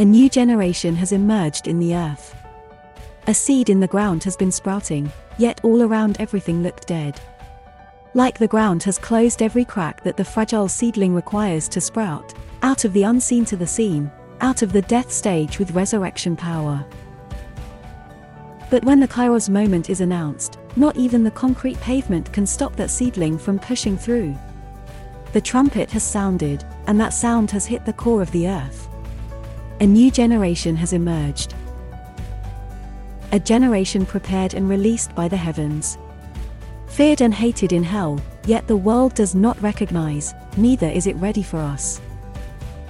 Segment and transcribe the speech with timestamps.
[0.00, 2.36] A new generation has emerged in the earth.
[3.26, 7.20] A seed in the ground has been sprouting, yet all around everything looked dead.
[8.14, 12.32] Like the ground has closed every crack that the fragile seedling requires to sprout,
[12.62, 14.08] out of the unseen to the seen,
[14.40, 16.86] out of the death stage with resurrection power.
[18.70, 22.90] But when the Kairos moment is announced, not even the concrete pavement can stop that
[22.90, 24.36] seedling from pushing through.
[25.32, 28.87] The trumpet has sounded, and that sound has hit the core of the earth.
[29.80, 31.54] A new generation has emerged.
[33.30, 35.96] A generation prepared and released by the heavens.
[36.88, 41.44] Feared and hated in hell, yet the world does not recognize, neither is it ready
[41.44, 42.00] for us.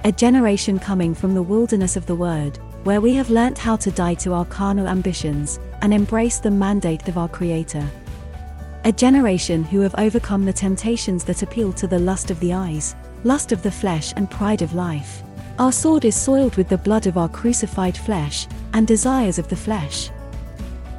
[0.03, 3.91] A generation coming from the wilderness of the Word, where we have learnt how to
[3.91, 7.87] die to our carnal ambitions, and embrace the mandate of our Creator.
[8.85, 12.95] A generation who have overcome the temptations that appeal to the lust of the eyes,
[13.23, 15.21] lust of the flesh, and pride of life.
[15.59, 19.57] Our sword is soiled with the blood of our crucified flesh, and desires of the
[19.57, 20.09] flesh.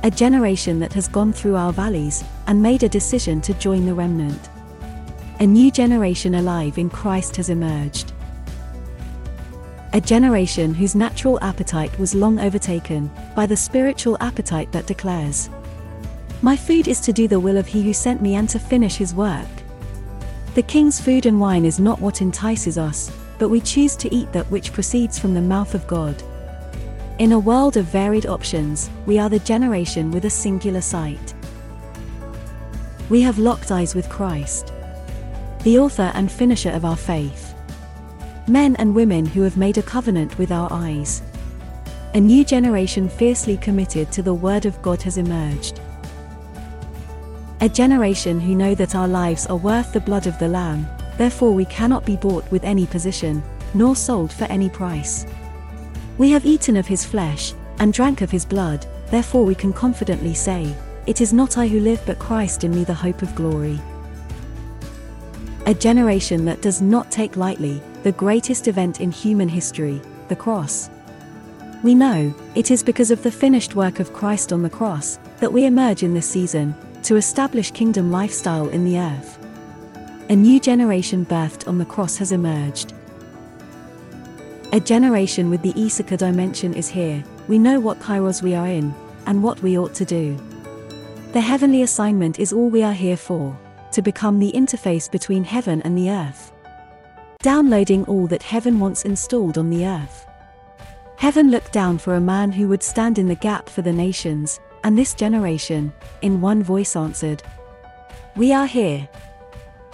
[0.02, 3.94] A generation that has gone through our valleys, and made a decision to join the
[3.94, 4.50] remnant.
[5.38, 8.12] A new generation alive in Christ has emerged.
[9.94, 15.48] A generation whose natural appetite was long overtaken by the spiritual appetite that declares,
[16.42, 18.96] My food is to do the will of he who sent me and to finish
[18.96, 19.48] his work.
[20.54, 23.10] The king's food and wine is not what entices us,
[23.40, 26.22] but we choose to eat that which proceeds from the mouth of God.
[27.18, 31.34] In a world of varied options, we are the generation with a singular sight.
[33.08, 34.72] We have locked eyes with Christ,
[35.64, 37.54] the author and finisher of our faith
[38.46, 41.22] men and women who have made a covenant with our eyes.
[42.14, 45.80] A new generation fiercely committed to the Word of God has emerged.
[47.60, 50.88] A generation who know that our lives are worth the blood of the Lamb,
[51.20, 53.42] therefore we cannot be bought with any position,
[53.74, 55.26] nor sold for any price.
[56.16, 60.32] We have eaten of his flesh, and drank of his blood, therefore we can confidently
[60.32, 60.74] say,
[61.06, 63.78] It is not I who live but Christ in me the hope of glory.
[65.66, 70.88] A generation that does not take lightly the greatest event in human history, the cross.
[71.82, 75.52] We know, it is because of the finished work of Christ on the cross, that
[75.52, 79.39] we emerge in this season, to establish kingdom lifestyle in the earth.
[80.30, 82.92] A new generation birthed on the cross has emerged.
[84.72, 88.94] A generation with the Issachar dimension is here, we know what kairos we are in,
[89.26, 90.38] and what we ought to do.
[91.32, 93.58] The heavenly assignment is all we are here for,
[93.90, 96.52] to become the interface between heaven and the earth.
[97.42, 100.28] Downloading all that heaven wants installed on the earth.
[101.16, 104.60] Heaven looked down for a man who would stand in the gap for the nations,
[104.84, 105.92] and this generation,
[106.22, 107.42] in one voice answered,
[108.36, 109.08] We are here.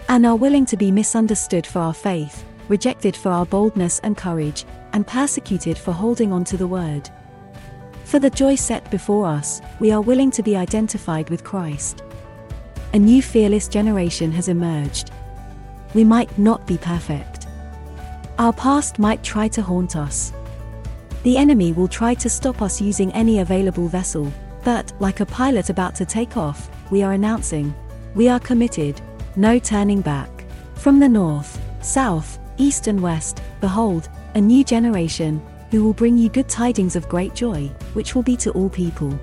[0.09, 4.65] And are willing to be misunderstood for our faith, rejected for our boldness and courage,
[4.93, 7.11] and persecuted for holding on to the word.
[8.05, 12.03] For the joy set before us, we are willing to be identified with Christ.
[12.95, 15.11] A new fearless generation has emerged.
[15.95, 17.37] We might not be perfect
[18.39, 20.33] our past might try to haunt us.
[21.23, 24.31] The enemy will try to stop us using any available vessel,
[24.63, 27.75] but, like a pilot about to take off, we are announcing,
[28.15, 29.01] we are committed,
[29.37, 30.45] no turning back.
[30.75, 36.29] From the north, south, east, and west, behold, a new generation, who will bring you
[36.29, 39.19] good tidings of great joy, which will be to all people.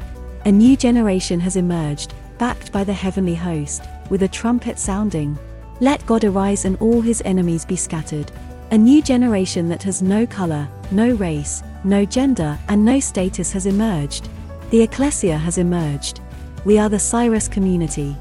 [0.45, 5.37] A new generation has emerged, backed by the heavenly host, with a trumpet sounding.
[5.79, 8.31] Let God arise and all his enemies be scattered.
[8.71, 13.65] A new generation that has no color, no race, no gender, and no status has
[13.65, 14.29] emerged.
[14.69, 16.19] The ecclesia has emerged.
[16.65, 18.15] We are the Cyrus community.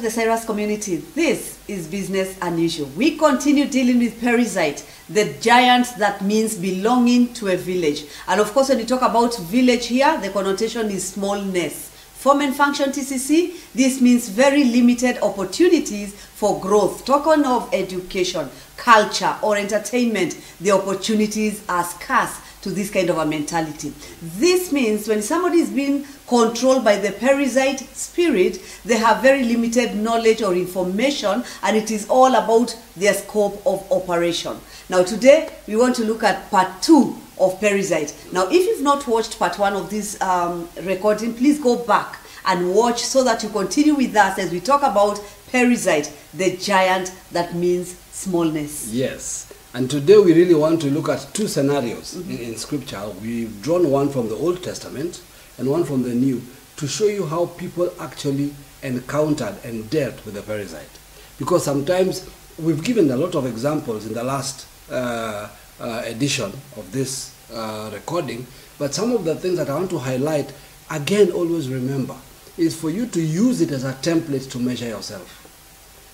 [0.00, 0.96] The Cyrus community.
[0.96, 2.88] This is Business Unusual.
[2.96, 8.04] We continue dealing with Perizzite, the giant that means belonging to a village.
[8.26, 11.90] And of course, when you talk about village here, the connotation is smallness.
[11.90, 17.04] Form and function TCC, this means very limited opportunities for growth.
[17.04, 18.50] Token of education.
[18.76, 23.92] culture or entertainment, the opportunities are scarce to this kind of a mentality.
[24.22, 29.94] This means when somebody is being controlled by the Perizzite spirit, they have very limited
[29.94, 34.58] knowledge or information, and it is all about their scope of operation.
[34.88, 38.32] Now, today we want to look at part two of Perizzite.
[38.32, 42.74] Now, if you've not watched part one of this um, recording, please go back and
[42.74, 45.18] watch so that you continue with us as we talk about
[45.52, 48.92] Perizzite, the giant that means smallness.
[48.92, 49.52] Yes.
[49.72, 53.08] And today we really want to look at two scenarios in, in scripture.
[53.22, 55.22] We've drawn one from the Old Testament
[55.58, 56.42] and one from the New
[56.76, 60.98] to show you how people actually encountered and dealt with the Perizzite.
[61.38, 62.28] Because sometimes
[62.58, 65.48] we've given a lot of examples in the last uh,
[65.80, 68.46] uh, edition of this uh, recording,
[68.78, 70.52] but some of the things that I want to highlight,
[70.90, 72.16] again, always remember,
[72.56, 75.40] is for you to use it as a template to measure yourself.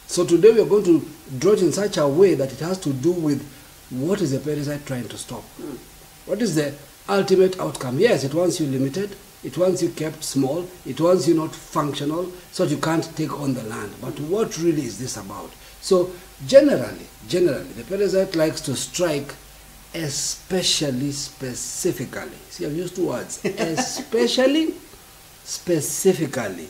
[0.07, 1.07] So today we are going to
[1.39, 3.47] draw it in such a way that it has to do with
[3.91, 5.43] what is the Perizzite trying to stop?
[6.27, 6.75] What is the
[7.09, 7.99] ultimate outcome?
[7.99, 12.31] Yes, it wants you limited, it wants you kept small, it wants you not functional,
[12.53, 13.93] so you can't take on the land.
[14.01, 15.51] But what really is this about?
[15.81, 16.11] So
[16.47, 19.35] generally, generally, the Perizzite likes to strike
[19.95, 22.37] especially specifically.
[22.51, 23.45] See, I've used two words.
[23.45, 24.75] especially
[25.45, 26.69] specifically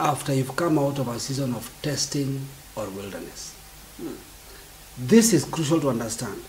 [0.00, 3.54] after you've come out of a season of testing or wilderness.
[4.98, 6.42] This is crucial to understand.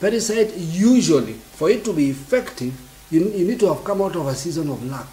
[0.00, 2.74] Perizzite usually, for it to be effective,
[3.10, 5.06] you, you need to have come out of a season of lack,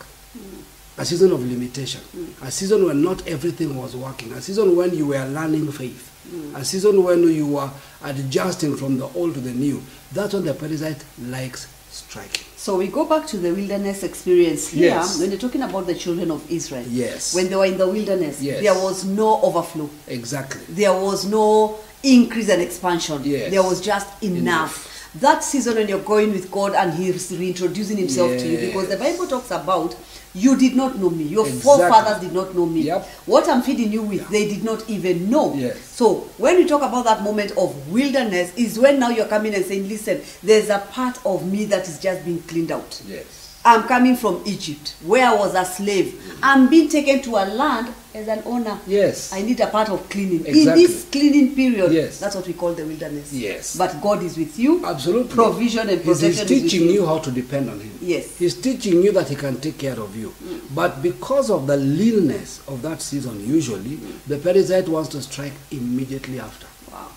[0.97, 2.01] a season of limitation,
[2.41, 6.13] a season when not everything was working, a season when you were learning faith,
[6.55, 7.69] a season when you were
[8.03, 9.81] adjusting from the old to the new.
[10.13, 12.45] That's when the Perizzite likes striking.
[12.55, 15.19] So we go back to the wilderness experience here Yes.
[15.19, 16.83] when you're talking about the children of Israel.
[16.89, 17.33] Yes.
[17.33, 18.61] When they were in the wilderness, Yes.
[18.61, 19.89] there was no overflow.
[20.07, 20.61] Exactly.
[20.69, 23.21] There was no increase and expansion.
[23.23, 23.51] Yes.
[23.51, 24.85] There was just enough.
[25.19, 28.97] That season when you're going with God and He's reintroducing Himself to you, because the
[28.97, 29.95] Bible talks about
[30.33, 31.23] you did not know me.
[31.23, 31.61] Your Exactly.
[31.63, 32.81] forefathers did not know me.
[32.81, 33.05] Yep.
[33.25, 35.53] What I'm feeding you with, they did not even know.
[35.55, 35.79] Yes.
[35.79, 39.65] So when we talk about that moment of wilderness, is when now you're coming and
[39.65, 43.01] saying, listen, there's a part of me that is just being cleaned out.
[43.07, 43.25] Yes.
[43.67, 46.39] I'm coming from Egypt, where I was a slave.
[46.41, 48.79] I'm being taken to a land as an owner.
[48.87, 49.33] Yes.
[49.33, 50.45] I need a part of cleaning.
[50.45, 52.17] In this cleaning period, Yes.
[52.17, 53.33] that's what we call the wilderness.
[53.33, 53.75] Yes.
[53.75, 54.85] But God is with you.
[54.85, 55.33] Absolutely.
[55.35, 56.93] Provision and protection He's teaching you.
[56.93, 57.91] you how to depend on Him.
[57.99, 58.37] Yes.
[58.37, 60.33] He's teaching you that He can take care of you.
[60.41, 60.61] Mm.
[60.73, 64.23] But because of the leanness of that season, usually, mm.
[64.27, 66.67] the Perizzite wants to strike immediately after.
[66.89, 67.09] Wow.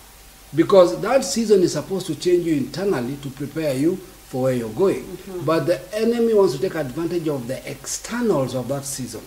[0.53, 3.97] Because that season is supposed to change you internally to prepare you
[4.31, 5.03] for where you're going.
[5.03, 5.45] Mm-hmm.
[5.45, 9.21] But the enemy wants to take advantage of the externals of that season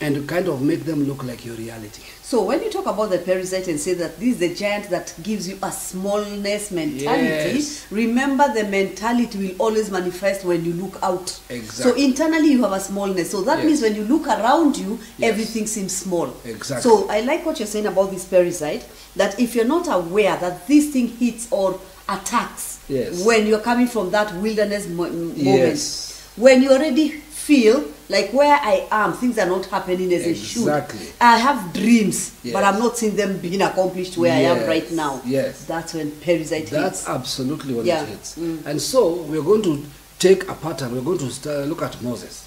[0.00, 2.02] and kind of make them look like your reality.
[2.22, 5.14] So when you talk about the Perizzite and say that this is the giant that
[5.22, 7.86] gives you a smallness mentality, Yes.
[7.90, 11.38] remember the mentality will always manifest when you look out.
[11.48, 11.92] Exactly.
[11.92, 13.30] So internally you have a smallness.
[13.30, 13.66] So that Yes.
[13.66, 15.30] means when you look around you, Yes.
[15.30, 16.34] everything seems small.
[16.44, 16.82] Exactly.
[16.82, 18.82] So I like what you're saying about this Perizzite,
[19.14, 21.78] that if you're not aware that this thing hits or
[22.08, 23.24] attacks Yes.
[23.24, 26.20] when you're coming from that wilderness mo- moment, Yes.
[26.36, 30.68] when you already feel like where I am, things are not happening as they should.
[31.20, 35.20] I have dreams, but I'm not seeing them being accomplished where I am right now.
[35.24, 35.64] Yes.
[35.64, 37.08] That's when Perizzite That's hits.
[37.08, 38.02] absolutely what Yeah.
[38.02, 38.36] it hits.
[38.38, 38.66] Mm.
[38.66, 39.82] And so we're going to
[40.18, 40.94] take a pattern.
[40.94, 42.44] We're going to start, look at Moses.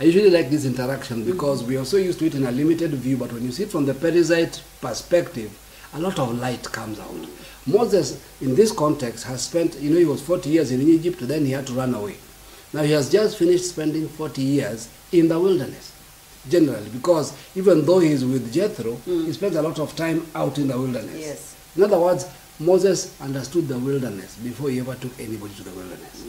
[0.00, 2.92] I usually like this interaction because we are so used to it in a limited
[2.94, 5.50] view, but when you see it from the Perizzite perspective,
[5.94, 7.26] a lot of light comes out.
[7.66, 11.44] Moses, in this context, has spent, you know, he was 40 years in Egypt, then
[11.44, 12.16] he had to run away.
[12.72, 15.92] Now he has just finished spending 40 years in the wilderness,
[16.48, 19.24] generally, because even though he is with Jethro, hmm.
[19.26, 21.18] he spends a lot of time out in the wilderness.
[21.18, 21.56] Yes.
[21.76, 22.26] In other words,
[22.60, 26.22] Moses understood the wilderness before he ever took anybody to the wilderness.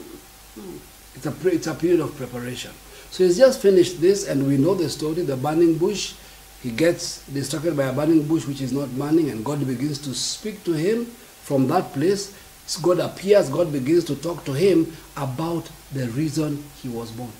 [0.55, 0.61] Hmm.
[0.61, 0.77] Hmm.
[1.15, 2.71] It's a, it's a period of preparation.
[3.11, 6.13] So he's just finished this, and we know the story the burning bush.
[6.61, 10.13] He gets distracted by a burning bush which is not burning, and God begins to
[10.13, 12.35] speak to him from that place.
[12.81, 17.31] God appears, God begins to talk to him about the reason he was born.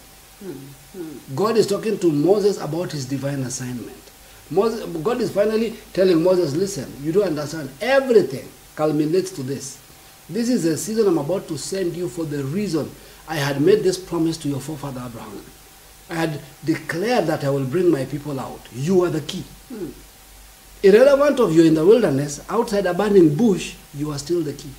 [1.36, 3.98] God is talking to Moses about his divine assignment.
[4.50, 7.70] Moses, God is finally telling Moses, listen, you don't understand.
[7.82, 9.80] Everything culminates to this.
[10.30, 12.90] This is the season I'm about to send you for the reason
[13.28, 15.44] I had made this promise to your forefather Abraham.
[16.10, 18.62] I had declared that I will bring my people out.
[18.74, 19.44] You are the key.
[20.82, 24.70] Irrelevant of you in the wilderness, outside a burning bush, you are still the key.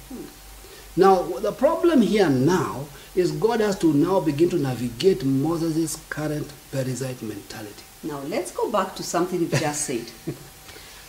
[0.97, 6.51] Now, the problem here now is God has to now begin to navigate Moses' current
[6.73, 7.85] Perizzite mentality.
[8.03, 10.05] Now let's go back to something you just said.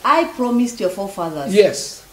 [0.03, 1.53] I promised your forefathers.
[1.53, 2.05] Yes,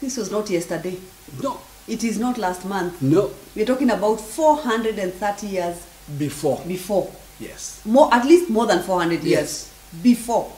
[0.00, 0.96] This was not yesterday.
[1.42, 3.02] No, It is not last month.
[3.02, 5.76] no, We're talking about 430 years
[6.18, 6.62] before.
[6.66, 7.10] before.
[7.40, 7.80] Yes.
[7.84, 9.70] More, at least more than 400 years
[10.02, 10.52] before.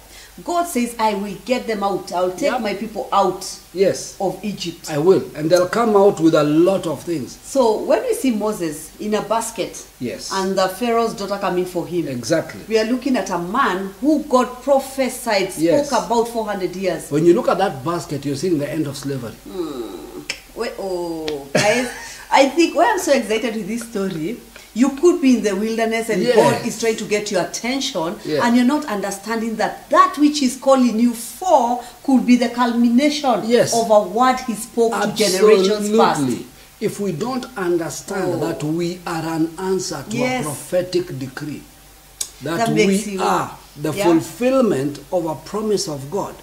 [0.44, 2.12] God says, I will get them out.
[2.12, 2.60] I'll take Yep.
[2.62, 3.44] my people out
[3.74, 4.90] Yes, of Egypt.
[4.90, 5.22] I will.
[5.34, 7.36] And they'll come out with a lot of things.
[7.42, 10.30] So when we see Moses in a basket Yes.
[10.32, 12.62] and the Pharaoh's daughter coming for him, Exactly.
[12.68, 15.88] we are looking at a man who God prophesied, spoke Yes.
[15.92, 17.10] about 400 years.
[17.10, 19.34] When you look at that basket, you're seeing the end of slavery.
[19.44, 20.20] Hmm.
[20.54, 21.88] Wait, oh, guys,
[22.30, 24.38] I think why I'm so excited with this story.
[24.74, 26.24] You could be in the wilderness and.
[26.24, 30.56] God is trying to get your attention, and you're not understanding that that which He's
[30.56, 33.74] calling you for could be the culmination Yes.
[33.74, 36.20] of a word He spoke to generations past.
[36.20, 36.46] Absolutely.
[36.80, 38.46] If we don't understand Oh.
[38.46, 40.42] that we are an answer to Yes.
[40.44, 41.62] a prophetic decree,
[42.42, 44.04] that, That we are the Yeah.
[44.04, 46.34] fulfillment of a promise of God,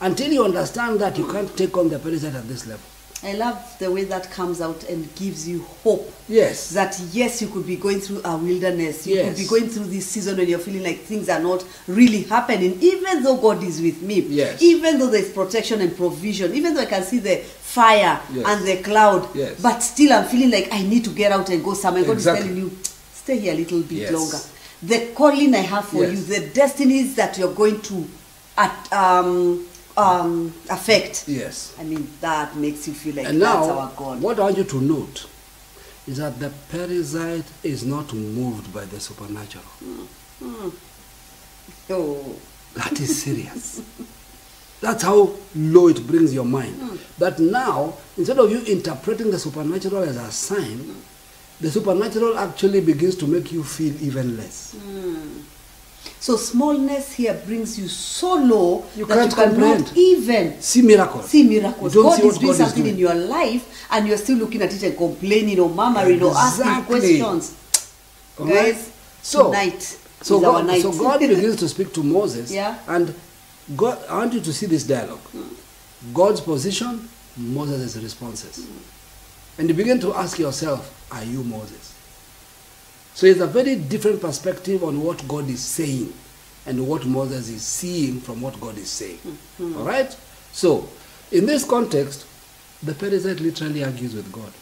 [0.00, 2.80] until you understand that, you can't take on the Perizzite at this level.
[3.22, 6.12] I love the way that comes out and gives you hope.
[6.28, 6.70] Yes.
[6.70, 9.06] That yes, you could be going through a wilderness.
[9.06, 12.22] You could be going through this season when you're feeling like things are not really
[12.24, 14.20] happening, even though God is with me.
[14.20, 14.60] Yes.
[14.62, 18.44] Even though there's protection and provision, even though I can see the fire Yes.
[18.46, 19.60] and the cloud, Yes.
[19.62, 22.04] but still I'm feeling like I need to get out and go somewhere.
[22.04, 22.40] God Exactly.
[22.48, 22.78] is telling you,
[23.14, 24.12] stay here a little bit Yes.
[24.12, 24.38] longer.
[24.82, 26.12] The calling I have for Yes.
[26.12, 28.04] you, the destinies that you're going to
[28.58, 29.66] at, um,
[29.96, 31.24] um, affect.
[31.28, 31.74] Yes.
[31.78, 34.20] I mean, that makes you feel like and that's now, our God.
[34.20, 35.26] what I want you to note
[36.06, 39.64] is that the Perizzite is not moved by the supernatural.
[39.64, 40.04] Hmm.
[40.44, 40.68] Hmm.
[41.90, 42.36] Oh,
[42.74, 43.80] That is serious.
[44.80, 46.74] That's how low it brings your mind.
[46.76, 46.96] Hmm.
[47.18, 50.94] That now, instead of you interpreting the supernatural as a sign,
[51.60, 54.76] the supernatural actually begins to make you feel even less.
[56.26, 61.30] So smallness here brings you so low You that can't you cannot even See miracles.
[61.30, 61.94] see miracles.
[61.94, 62.94] God see is doing God is something doing.
[62.94, 66.82] in your life, and you're still looking at it and complaining or murmuring or asking
[66.86, 67.54] questions.
[68.40, 68.74] All right?
[68.74, 68.90] Guys,
[69.22, 69.82] So- tonight
[70.22, 70.82] So is our God, night.
[70.82, 72.76] so God begins to speak to Moses, Yeah.
[72.88, 73.14] and
[73.76, 75.20] God, I want you to see this dialogue.
[76.12, 78.66] God's position, Moses' responses.
[79.58, 81.92] And you begin to ask yourself, are you Moses?
[83.16, 86.12] So it's a very different perspective on what God is saying
[86.66, 89.16] and what Moses is seeing from what God is saying.
[89.16, 89.78] Mm-hmm.
[89.78, 90.14] All right?
[90.52, 90.86] So,
[91.32, 92.26] in this context,
[92.82, 94.52] the Perizzite literally argues with God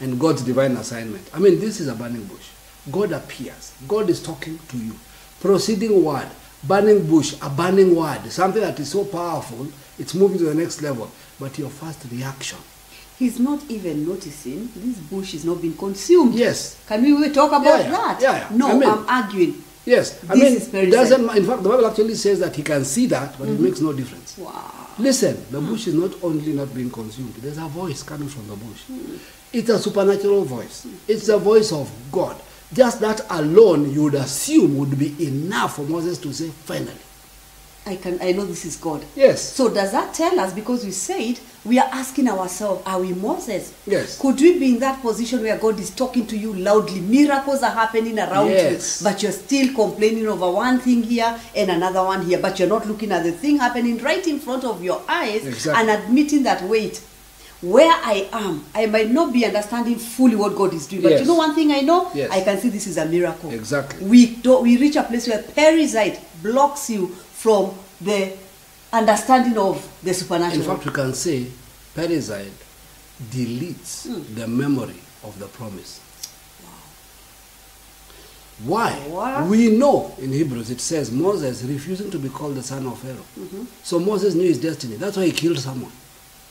[0.00, 1.30] and God's divine assignment.
[1.32, 2.48] I mean, this is a burning bush.
[2.90, 3.72] God appears.
[3.86, 4.96] God is talking to you.
[5.40, 6.26] Proceeding word,
[6.64, 10.82] burning bush, a burning word, something that is so powerful, it's moving to the next
[10.82, 11.08] level.
[11.38, 12.58] But your first reaction,
[13.22, 16.34] He's not even noticing this bush is not being consumed.
[16.34, 17.90] yes, Can we talk about Yeah, yeah.
[17.92, 18.18] that?
[18.20, 18.56] Yeah, yeah.
[18.56, 19.62] No, I mean- I'm arguing.
[19.86, 20.18] yes.
[20.28, 21.36] I This mean, doesn't.
[21.36, 23.62] In fact, the Bible actually says that he can see that, but it mm-hmm.
[23.62, 24.36] makes no difference.
[24.38, 24.88] Wow.
[24.98, 28.56] Listen, the bush is not only not being consumed, there's a voice coming from the
[28.56, 28.80] bush.
[28.88, 29.16] Hmm.
[29.52, 30.82] It's a supernatural voice.
[30.82, 30.96] Hmm.
[31.06, 32.34] It's the voice of God.
[32.72, 36.90] Just that alone, you would assume would be enough for Moses to say, finally.
[37.84, 39.04] I can I know this is God.
[39.16, 39.42] Yes.
[39.42, 43.72] So does that tell us because we said we are asking ourselves, are we Moses?
[43.86, 44.18] Yes.
[44.20, 47.00] Could we be in that position where God is talking to you loudly?
[47.00, 49.00] Miracles are happening around Yes.
[49.00, 52.68] you, but you're still complaining over one thing here and another one here, but you're
[52.68, 55.80] not looking at the thing happening right in front of your eyes Exactly.
[55.92, 57.00] and admitting that wait,
[57.60, 61.02] where I am, I might not be understanding fully what God is doing.
[61.02, 61.20] But Yes.
[61.20, 62.10] you know one thing I know?
[62.12, 62.30] Yes.
[62.32, 63.50] I can see this is a miracle.
[63.52, 64.04] Exactly.
[64.04, 68.32] We don't we reach a place where Perizzite blocks you from the
[68.92, 70.62] understanding of the supernatural.
[70.62, 71.46] In fact, we can say
[71.92, 72.52] Perizzite
[73.30, 74.04] deletes
[74.36, 76.00] the memory of the promise.
[78.64, 78.96] Why?
[79.08, 79.48] Wow.
[79.48, 83.26] We know in Hebrews it says Moses refusing to be called the son of Pharaoh.
[83.36, 83.64] Mm-hmm.
[83.82, 84.94] So Moses knew his destiny.
[84.94, 85.90] That's why he killed someone.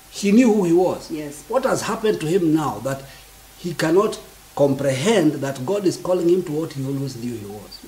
[0.10, 1.10] He knew who he was.
[1.10, 1.46] Yes.
[1.48, 3.04] What has happened to him now that
[3.60, 4.20] he cannot
[4.58, 7.80] comprehend that God is calling him to what he always knew he was?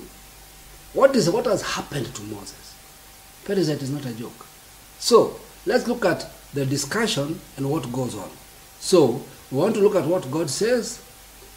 [0.94, 2.63] What is what has happened to Moses?
[3.44, 4.46] Perizzite is not a joke.
[4.98, 8.30] So let's look at the discussion and what goes on.
[8.80, 11.00] So we want to look at what God says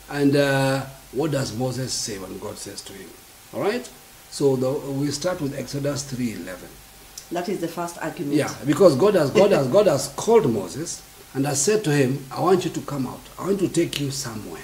[0.10, 3.10] and uh, what does Moses say when God says to him.
[3.54, 3.90] All right.
[4.30, 6.70] So the, we start with Exodus three eleven.
[7.32, 8.36] that is the first argument.
[8.36, 11.02] Yeah, because God has God has God has called Moses
[11.34, 13.22] and has said to him, I want you to come out.
[13.40, 14.64] I want to take you somewhere.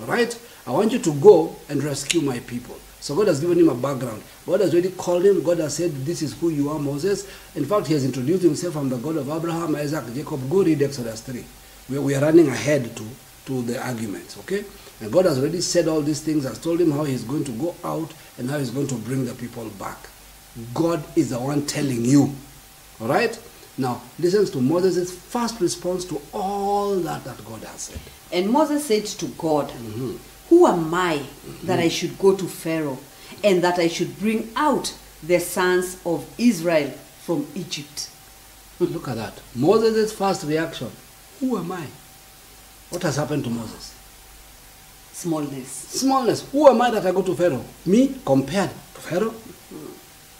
[0.00, 0.38] All right?
[0.66, 2.76] I want you to go and rescue my people.
[3.02, 4.22] So God has given him a background.
[4.46, 5.42] God has already called him.
[5.42, 7.28] God has said, This is who you are, Moses.
[7.56, 8.76] In fact, he has introduced himself.
[8.76, 10.48] I'm the God of Abraham, Isaac, Jacob.
[10.48, 11.44] Go read Exodus 3.
[11.90, 13.04] We, we are running ahead to,
[13.46, 14.64] to the arguments, okay?
[15.00, 17.50] And God has already said all these things, has told him how he's going to
[17.50, 19.98] go out and how he's going to bring the people back.
[20.72, 22.32] God is the one telling you.
[23.00, 23.36] All right?
[23.76, 28.00] Now, listen to Moses' first response to all that that God has said.
[28.30, 30.16] And Moses said to God, mm-hmm.
[30.52, 31.22] Who am I
[31.64, 32.98] that I should go to Pharaoh
[33.42, 36.90] and that I should bring out the sons of Israel
[37.24, 38.10] from Egypt?
[38.76, 39.40] Hmm, look at that.
[39.54, 40.90] Moses' first reaction
[41.40, 41.86] Who am I?
[42.90, 43.94] What has happened to Moses?
[45.12, 45.68] Smallness.
[45.70, 46.46] Smallness.
[46.52, 47.64] Who am I that I go to Pharaoh?
[47.86, 49.34] Me compared to Pharaoh?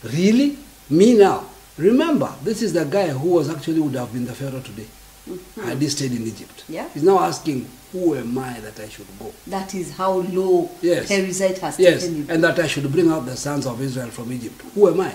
[0.05, 0.59] Really?
[0.91, 1.47] Me now?
[1.79, 4.89] Remember, this is the guy who was actually would have been the Pharaoh today
[5.27, 5.63] mm-hmm.
[5.63, 6.65] had he stayed in Egypt.
[6.69, 6.87] Yeah.
[6.91, 9.33] He's now asking, Who am I that I should go?
[9.47, 11.11] That is how low Yes.
[11.11, 12.27] Perizzite has Yes, taken you.
[12.29, 14.61] and that I should bring out the sons of Israel from Egypt.
[14.75, 15.15] Who am I?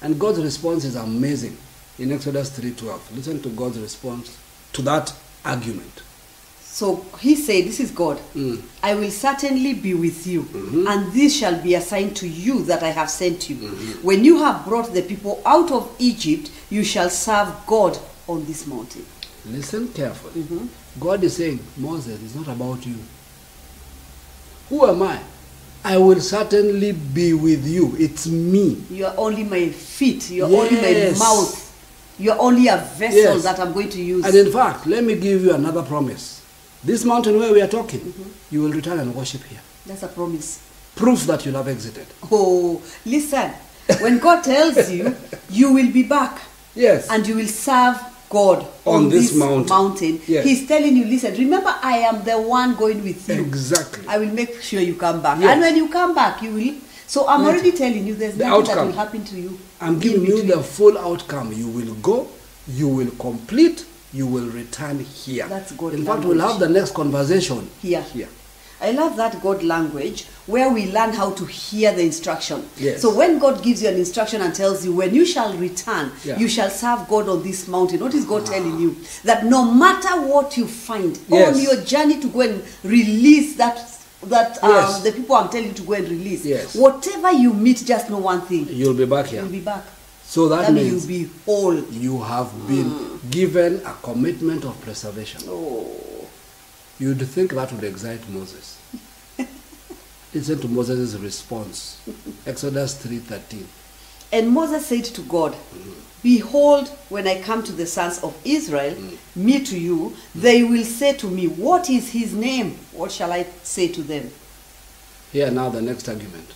[0.00, 1.56] And God's response is amazing
[1.98, 3.00] in Exodus 3:12.
[3.14, 4.36] Listen to God's response
[4.72, 5.12] to that
[5.44, 6.02] argument.
[6.62, 8.18] So he said, This is God.
[8.36, 8.62] Mm.
[8.82, 10.86] I will certainly be with you, mm-hmm.
[10.86, 13.56] and this shall be a sign to you that I have sent you.
[13.56, 14.06] Mm-hmm.
[14.06, 17.98] When you have brought the people out of Egypt, you shall serve God
[18.28, 19.04] on this mountain.
[19.46, 20.42] Listen carefully.
[20.42, 20.66] Mm-hmm.
[21.00, 22.96] God is saying, Moses, it's not about you.
[24.68, 25.20] Who am I?
[25.84, 27.94] I will certainly be with you.
[27.98, 28.82] It's me.
[28.90, 33.34] You are only my feet, you are only my mouth, you are only a vessel
[33.34, 33.42] Yes.
[33.44, 34.24] that I'm going to use.
[34.24, 36.44] And in fact, let me give you another promise.
[36.84, 38.54] This mountain where we are talking, mm-hmm.
[38.54, 39.60] you will return and worship here.
[39.86, 40.62] That's a promise.
[40.96, 42.06] Proof that you'll have exited.
[42.30, 43.50] Oh, listen.
[44.00, 45.16] When God tells you,
[45.50, 46.40] you will be back
[46.74, 47.08] Yes.
[47.10, 47.96] and you will serve
[48.28, 50.20] God On this mountain.
[50.26, 50.44] Yes.
[50.44, 53.40] He's telling you, listen, remember, I am the one going with you.
[53.40, 54.06] Exactly.
[54.06, 55.40] I will make sure you come back.
[55.40, 55.50] Yes.
[55.50, 56.74] And when you come back, you will.
[57.06, 57.48] So I'm Yes.
[57.54, 59.58] already telling you, there's The nothing that will happen to you.
[59.80, 61.52] I'm giving you the full outcome.
[61.52, 62.28] You will go,
[62.66, 65.46] you will complete, you will return here.
[65.48, 68.02] That's good In fact, we'll have the next conversation Here.
[68.02, 68.28] Here.
[68.80, 72.68] I love that God language where we learn how to hear the instruction.
[72.76, 73.02] Yes.
[73.02, 76.34] So when God gives you an instruction and tells you, when you shall return, Yeah.
[76.36, 76.40] Ah.
[76.40, 78.00] you shall serve God on this mountain.
[78.00, 78.96] What is God telling you?
[79.24, 81.56] That no matter what you find Yes.
[81.56, 83.84] on your journey to go and release that
[84.26, 85.02] that um, Yes.
[85.02, 86.44] the people I'm telling you to go and release.
[86.44, 86.74] Yes.
[86.74, 88.66] Whatever you meet, just know one thing.
[88.70, 89.42] You'll be back here.
[89.42, 89.84] You'll be back.
[90.24, 91.74] So that, That means you'll be whole.
[91.76, 95.42] you have been given a commitment of preservation.
[95.48, 95.86] Oh.
[96.98, 98.80] You'd think that would excite Moses.
[100.34, 102.00] Listen to Moses' response.
[102.46, 103.64] Exodus 3.13.
[104.32, 105.92] And Moses said to God, mm-hmm.
[106.22, 109.16] Behold, when I come to the sons of Israel, mm.
[109.36, 110.16] me to you, mm.
[110.34, 112.72] they will say to me, What is his name?
[112.92, 114.30] What shall I say to them?
[115.32, 116.54] Here now the next argument.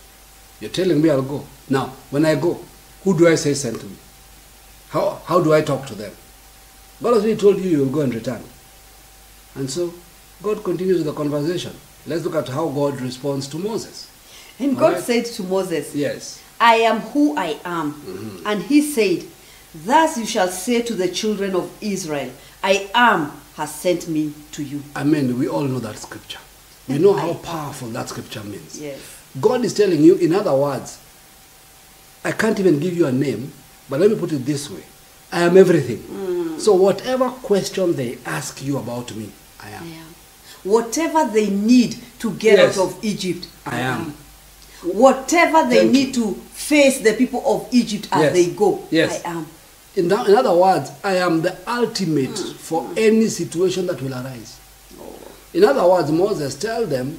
[0.60, 1.44] You're telling me I'll go.
[1.68, 2.58] Now, when I go,
[3.04, 3.96] who do I say sent me?
[4.90, 6.12] How, how do I talk to them?
[7.02, 8.42] God has already told you you'll go and return.
[9.54, 9.92] And so,
[10.42, 11.74] God continues the conversation.
[12.06, 14.10] Let's look at how God responds to Moses.
[14.58, 15.04] And God Alright.
[15.04, 16.42] said to Moses, Yes.
[16.60, 17.92] I am who I am.
[17.94, 18.46] Mm-hmm.
[18.46, 19.24] And he said,
[19.74, 22.30] Thus you shall say to the children of Israel,
[22.62, 24.82] I am has sent me to you.
[24.96, 26.38] I mean, we all know that scripture.
[26.88, 28.80] We know how powerful that scripture means.
[28.80, 28.98] Yes.
[29.40, 30.98] God is telling you, in other words,
[32.24, 33.52] I can't even give you a name,
[33.88, 34.82] but let me put it this way
[35.30, 35.98] I am everything.
[35.98, 36.60] Mm.
[36.60, 39.82] So, whatever question they ask you about me, I am.
[39.82, 40.11] I am.
[40.64, 42.78] Whatever they need to get Yes.
[42.78, 44.14] out of Egypt, I am.
[44.82, 48.32] Whatever they Thank need to face the people of Egypt as Yes.
[48.32, 49.20] they go, Yes.
[49.24, 49.46] I am.
[49.96, 54.56] In, that- in other words, I am the ultimate for any situation that will arise.
[55.54, 57.18] In other words, Moses, tell them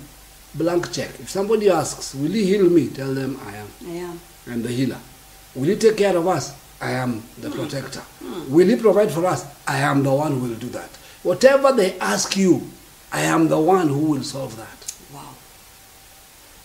[0.55, 1.09] blank check.
[1.21, 2.87] If somebody asks, Will you heal me?
[2.87, 3.67] Tell them, I am.
[3.87, 4.19] I am.
[4.51, 4.97] I'm the healer.
[5.55, 6.51] Will you take care of us?
[6.81, 8.01] I am the protector.
[8.49, 9.45] Will you provide for us?
[9.67, 10.89] I am the one who will do that.
[11.21, 12.61] Whatever they ask you,
[13.13, 14.93] I am the one who will solve that.
[15.13, 15.29] Wow.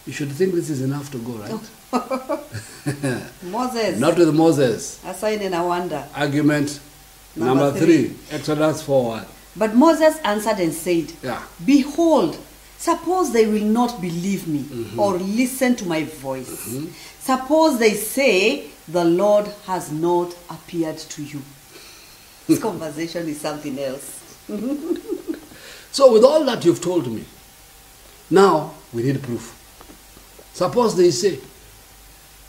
[0.06, 1.52] You should think this is enough to go, right?
[3.42, 3.98] Moses.
[4.00, 4.98] Not with Moses.
[5.04, 6.04] a sign and a wonder.
[6.14, 6.80] Argument
[7.36, 8.08] Number number, three.
[8.08, 8.16] three.
[8.36, 9.26] Exodus 4 1.
[9.56, 11.42] But Moses answered and said, Yeah.
[11.64, 12.38] Behold,
[12.78, 14.98] suppose they will not believe me Mm-hmm.
[14.98, 16.48] or listen to my voice.
[17.20, 21.42] Suppose they say, The Lord has not appeared to you.
[22.46, 24.14] This conversation is something else.
[25.98, 27.24] So, with all that you've told me,
[28.30, 29.52] now we need proof.
[30.52, 31.40] Suppose they say,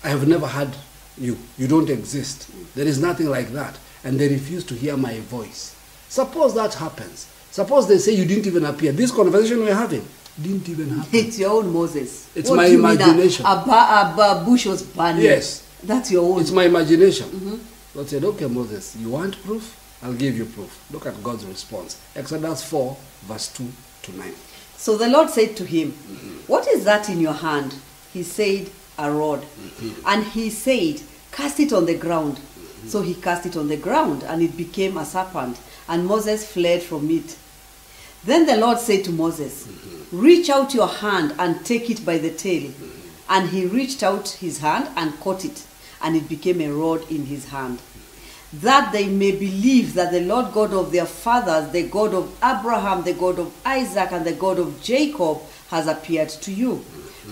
[0.04, 0.70] I have never had
[1.18, 5.20] you, you don't exist, there is nothing like that, and they refuse to hear my
[5.22, 5.76] voice.
[6.10, 7.28] Suppose that happens.
[7.50, 8.92] Suppose they say you didn't even appear.
[8.92, 10.08] This conversation we're having
[10.40, 11.10] didn't even happen.
[11.12, 12.30] It's your own Moses.
[12.36, 13.48] It's What my a- imagination.
[13.48, 15.24] A, bush was burning.
[15.24, 15.68] Yes.
[15.84, 16.42] That's your own.
[16.42, 17.28] It's my imagination.
[17.30, 17.98] Mm-hmm.
[17.98, 19.79] God said, Okay, Moses, you want proof?
[20.02, 20.86] I'll give you proof.
[20.92, 22.00] Look at God's response.
[22.16, 23.68] Exodus 4, verse 2
[24.04, 24.34] to 9.
[24.78, 26.52] So the Lord said to him, Mm-hmm.
[26.52, 27.76] What is that in your hand?
[28.14, 29.42] He said, A rod.
[29.42, 30.08] Mm-hmm.
[30.08, 32.40] And he said, Cast it on the ground.
[32.88, 36.82] So he cast it on the ground, and it became a serpent, and Moses fled
[36.82, 37.38] from it.
[38.24, 39.68] Then the Lord said to Moses,
[40.12, 42.72] Reach out your hand and take it by the tail.
[43.30, 45.66] And he reached out his hand and caught it,
[46.02, 47.80] and it became a rod in his hand.
[48.54, 53.04] That they may believe that the Lord God of their fathers, the God of Abraham,
[53.04, 56.78] the God of Isaac, and the God of Jacob, has appeared to you.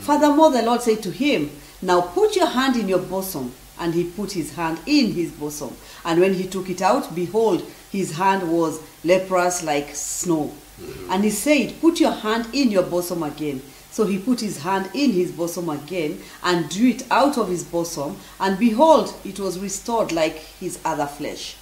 [0.02, 1.50] Furthermore, the Lord said to him,
[1.82, 3.54] Now put your hand in your bosom.
[3.80, 5.76] And he put his hand in his bosom.
[6.04, 10.52] And when he took it out, behold, his hand was leprous like snow.
[11.10, 13.62] And he said, Put your hand in your bosom again.
[13.98, 17.64] So he put his hand in his bosom again and drew it out of his
[17.64, 21.58] bosom, and behold, it was restored like his other flesh.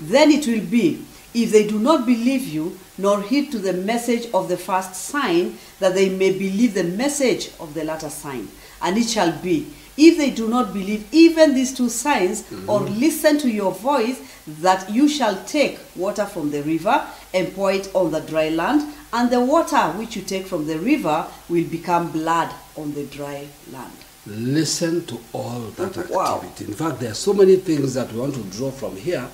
[0.00, 4.30] Then it will be, if they do not believe you, nor heed to the message
[4.32, 8.48] of the first sign, that they may believe the message of the latter sign.
[8.80, 9.66] And it shall be,
[9.98, 12.98] if they do not believe even these two signs, or mm-hmm.
[12.98, 17.90] listen to your voice, that you shall take water from the river and pour it
[17.94, 22.10] on the dry land, and the water which you take from the river will become
[22.12, 23.92] blood on the dry land.
[24.26, 26.36] Listen to all that Wow.
[26.36, 26.64] activity.
[26.64, 29.28] In fact, there are so many things that we want to draw from here.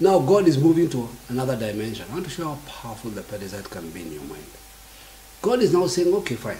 [0.00, 2.06] Now, God is moving to another dimension.
[2.10, 4.44] I want to show how powerful the Perizzite can be in your mind.
[5.40, 6.58] God is now saying, okay, fine.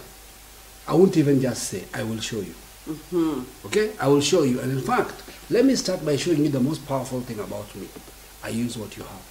[0.86, 2.54] I won't even just say, I will show you.
[2.88, 3.66] Mm-hmm.
[3.66, 3.92] Okay?
[4.00, 4.60] I will show you.
[4.60, 7.86] And in fact, let me start by showing you the most powerful thing about me.
[8.42, 9.22] I use what you have.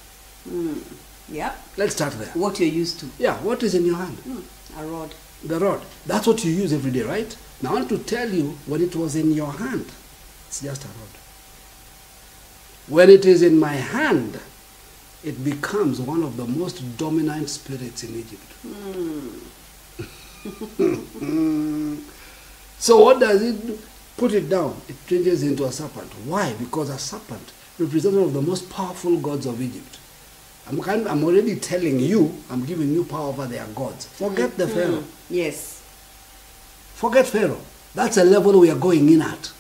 [0.50, 0.82] Mm.
[1.30, 1.56] Yeah?
[1.76, 2.30] Let's start there.
[2.30, 3.08] What you're used to.
[3.20, 4.18] Yeah, what is in your hand?
[4.18, 5.14] Hmm, a rod.
[5.44, 5.82] The rod.
[6.06, 7.36] That's what you use every day, right?
[7.62, 9.86] Now I want to tell you when it was in your hand,
[10.48, 11.10] it's just a rod.
[12.88, 14.40] When it is in my hand,
[15.24, 18.54] it becomes one of the most dominant spirits in Egypt.
[22.80, 23.78] so what does it do?
[24.16, 24.80] Put it down.
[24.88, 26.12] It changes into a serpent.
[26.26, 26.54] Why?
[26.54, 30.00] Because a serpent represents one of the most powerful gods of Egypt.
[30.70, 34.06] I'm, kind, I'm already telling you, I'm giving you power over their gods.
[34.08, 34.74] Forget the mm-hmm.
[34.74, 35.04] Pharaoh.
[35.30, 35.82] Yes.
[36.96, 37.62] Forget Pharaoh.
[37.96, 39.52] That's a level we are going in at.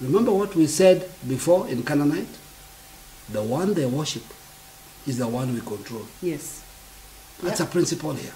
[0.00, 2.38] Remember what we said before in Canaanite?
[3.30, 4.24] The one they worship
[5.06, 6.06] is the one we control.
[6.20, 6.62] Yes.
[7.42, 7.66] That's Yeah.
[7.66, 8.34] a principle here.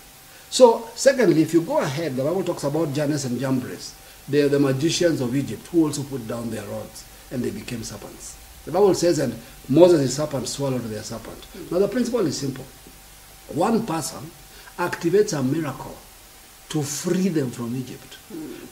[0.51, 3.93] So, secondly, if you go ahead, the Bible talks about Jannes and Jambres.
[4.29, 7.83] They are the magicians of Egypt who also put down their rods and they became
[7.83, 8.35] serpents.
[8.67, 9.35] The Bible says, and
[9.69, 11.47] Moses' serpent swallowed their serpent.
[11.71, 12.65] Now, the principle is simple.
[13.55, 14.31] One person
[14.79, 15.97] activates a miracle
[16.69, 18.17] to free them from Egypt.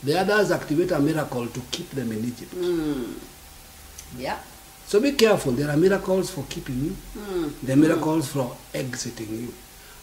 [0.02, 2.52] The others activate a miracle to keep them in Egypt.
[2.52, 3.12] Hmm.
[4.18, 4.38] Yeah.
[4.86, 5.52] So be careful.
[5.52, 6.90] There are miracles for keeping you.
[7.20, 7.48] Hmm.
[7.62, 9.54] There are miracles for exiting you.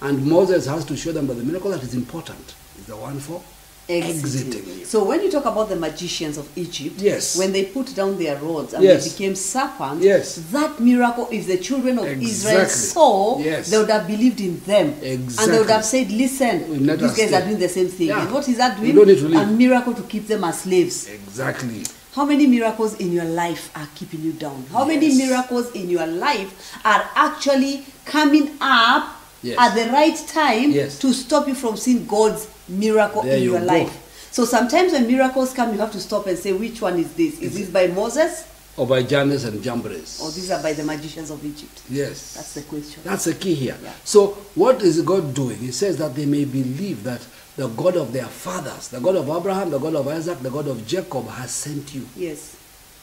[0.01, 3.19] And Moses has to show them that the miracle that is important is the one
[3.19, 3.43] for
[3.91, 4.85] exiting, you.
[4.85, 7.37] So when you talk about the magicians of Egypt, Yes.
[7.37, 9.03] when they put down their rods and Yes.
[9.05, 10.39] they became serpents, Yes.
[10.51, 13.69] that miracle, if the children of Israel saw, Yes.
[13.69, 14.95] they would have believed in them.
[15.01, 15.43] Exactly.
[15.43, 17.33] And they would have said, listen, these guys stay.
[17.35, 18.07] are doing the same thing.
[18.07, 18.21] Yeah.
[18.23, 18.95] And what is that doing?
[18.95, 19.39] don't need to leave.
[19.41, 21.07] A miracle to keep them as slaves.
[21.07, 21.83] Exactly.
[22.13, 24.65] How many miracles in your life are keeping you down?
[24.73, 29.55] How many miracles in your life are actually coming up Yes.
[29.57, 30.99] at the right time Yes.
[30.99, 33.65] to stop you from seeing God's miracle There in you your go.
[33.65, 34.29] life?
[34.31, 37.39] So sometimes when miracles come, you have to stop and say, which one is this?
[37.39, 40.21] Is this by Moses Or by Jannes and Jambres.
[40.21, 41.81] or these are by the magicians of Egypt?
[41.89, 42.35] Yes.
[42.35, 43.01] That's the question.
[43.03, 43.77] That's the key here.
[43.83, 43.91] Yeah.
[44.05, 45.57] So, what is God doing?
[45.57, 47.21] He says that they may believe that
[47.57, 50.67] the God of their fathers, the God of Abraham, the God of Isaac, the God
[50.69, 52.55] of Jacob has sent you, Yes.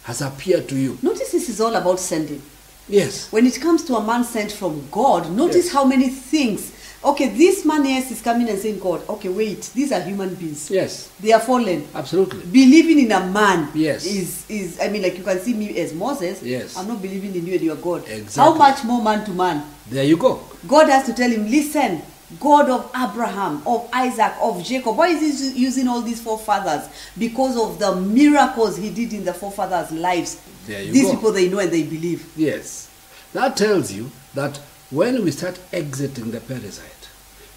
[0.05, 0.97] has appeared to you.
[1.03, 2.41] Notice this is all about sending.
[2.89, 3.31] Yes.
[3.31, 5.75] When it comes to a man sent from God, notice Yes.
[5.75, 6.73] how many things.
[7.05, 10.69] Okay, this man yes is coming and saying, God, okay, wait, these are human beings.
[10.71, 11.09] Yes.
[11.21, 11.87] They are fallen.
[11.95, 12.41] Absolutely.
[12.47, 14.05] Believing in a man Yes.
[14.05, 16.43] is is I mean like you can see me as Moses.
[16.43, 16.77] Yes.
[16.77, 18.03] I'm not believing in you and your God.
[18.09, 18.43] Exactly.
[18.43, 19.65] How much more man to man?
[19.89, 20.41] There you go.
[20.67, 22.03] God has to tell him, listen,
[22.41, 24.97] God of Abraham, of Isaac, of Jacob.
[24.97, 25.21] Why is
[25.55, 26.89] he using all these forefathers?
[27.17, 30.41] Because of the miracles he did in the forefathers' lives.
[30.67, 31.15] There you these go.
[31.15, 32.31] people they know and they believe.
[32.37, 32.91] Yes.
[33.33, 34.59] That tells you that
[34.91, 37.09] when we start exiting the Perizzite,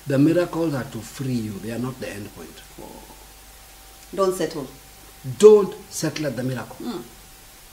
[0.07, 1.51] the miracles are to free you.
[1.59, 2.61] They are not the end point.
[4.13, 4.67] Don't settle.
[5.37, 6.75] Don't settle at the miracle.
[6.77, 7.01] Hmm.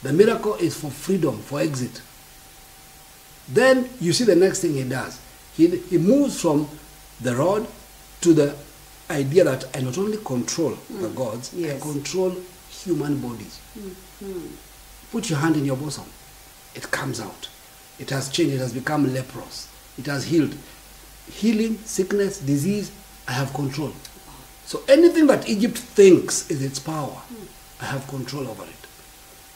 [0.03, 2.01] The miracle is for freedom, for exit.
[3.49, 5.19] Then you see the next thing he does.
[5.57, 6.69] He, he moves from
[7.19, 7.67] the rod
[8.21, 8.55] to the
[9.09, 11.15] idea that I not only control the hmm.
[11.15, 11.81] gods, Yes.
[11.81, 12.35] I control
[12.69, 13.59] human bodies.
[14.19, 14.47] Hmm.
[15.11, 16.05] Put your hand in your bosom.
[16.75, 17.49] It comes out.
[17.99, 18.55] It has changed.
[18.55, 19.67] It has become leprous.
[19.97, 20.55] It has healed.
[21.29, 22.91] Healing, sickness, disease,
[23.27, 23.93] I have control.
[24.65, 27.21] So anything that Egypt thinks is its power,
[27.81, 28.87] I have control over it.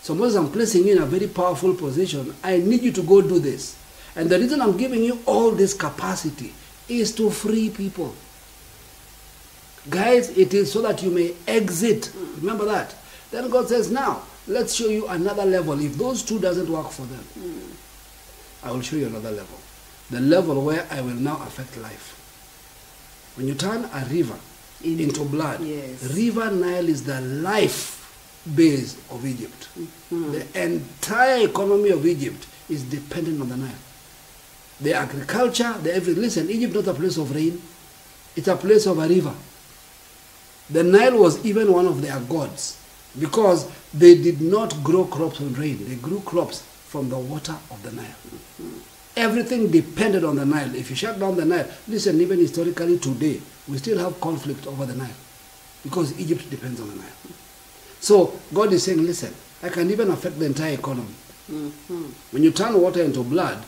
[0.02, 2.36] So Moses, I'm placing you in a very powerful position.
[2.44, 3.78] I need you to go do this.
[4.16, 6.54] And the reason I'm giving you all this capacity
[6.90, 8.14] is to free people.
[9.90, 12.12] Guys, it is so that you may exit.
[12.38, 12.96] Remember that.
[13.32, 15.80] Then God says, now, let's show you another level.
[15.80, 17.24] If those two doesn't work for them,
[18.64, 19.58] I will show you another level.
[20.10, 22.20] The level where I will now affect life.
[23.36, 24.38] When you turn a river
[24.84, 26.04] In- into blood, yes.
[26.16, 28.00] River Nile is the life
[28.56, 29.70] base of Egypt.
[29.78, 30.32] Mm-hmm.
[30.34, 33.72] The entire economy of Egypt is dependent on the Nile.
[34.82, 37.62] The agriculture, the every listen, Egypt not a place of rain,
[38.36, 39.34] it's a place of a river.
[40.70, 42.80] The Nile was even one of their gods
[43.20, 45.88] because they did not grow crops on rain.
[45.88, 48.06] They grew crops from the water of the Nile.
[49.18, 50.76] Everything depended on the Nile.
[50.76, 54.86] If you shut down the Nile, listen, even historically today, we still have conflict over
[54.86, 55.18] the Nile
[55.82, 57.18] because Egypt depends on the Nile.
[58.00, 61.16] So God is saying, listen, I can even affect the entire economy.
[61.52, 62.04] Mm-hmm.
[62.30, 63.66] When you turn water into blood,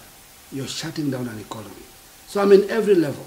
[0.52, 1.82] you're shutting down an economy.
[2.28, 3.26] So I'm in every level.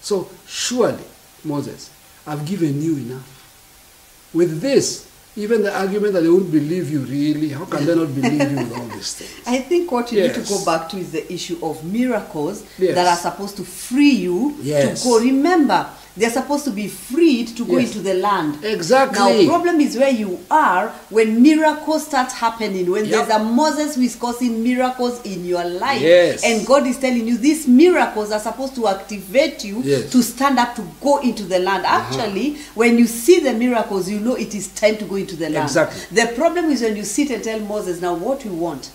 [0.00, 1.04] So surely,
[1.44, 1.92] Moses,
[2.26, 4.30] I've given you enough.
[4.34, 5.07] With this,
[5.38, 8.56] even the argument that they won't believe you really, how can they not believe you
[8.56, 9.46] with all these things?
[9.46, 12.94] I think what you need to go back to is the issue of miracles Yes.
[12.96, 15.02] that are supposed to free you Yes.
[15.02, 15.20] to go.
[15.20, 17.88] Remember, they're supposed to be freed to go Yes.
[17.88, 18.64] into the land.
[18.64, 19.46] Exactly.
[19.46, 22.90] Now, problem is where you are when miracles start happening.
[22.90, 23.10] When Yep.
[23.28, 26.42] there's a Moses who is causing miracles in your life, Yes.
[26.44, 30.00] and God is telling you these miracles are supposed to activate you Yes.
[30.00, 30.10] Uh-huh.
[30.10, 31.84] to stand up to go into the land.
[31.86, 35.48] Actually, when you see the miracles, you know it is time to go into the
[35.48, 35.66] land.
[35.68, 36.00] Exactly.
[36.10, 38.90] The problem is when you sit and tell Moses, now what we want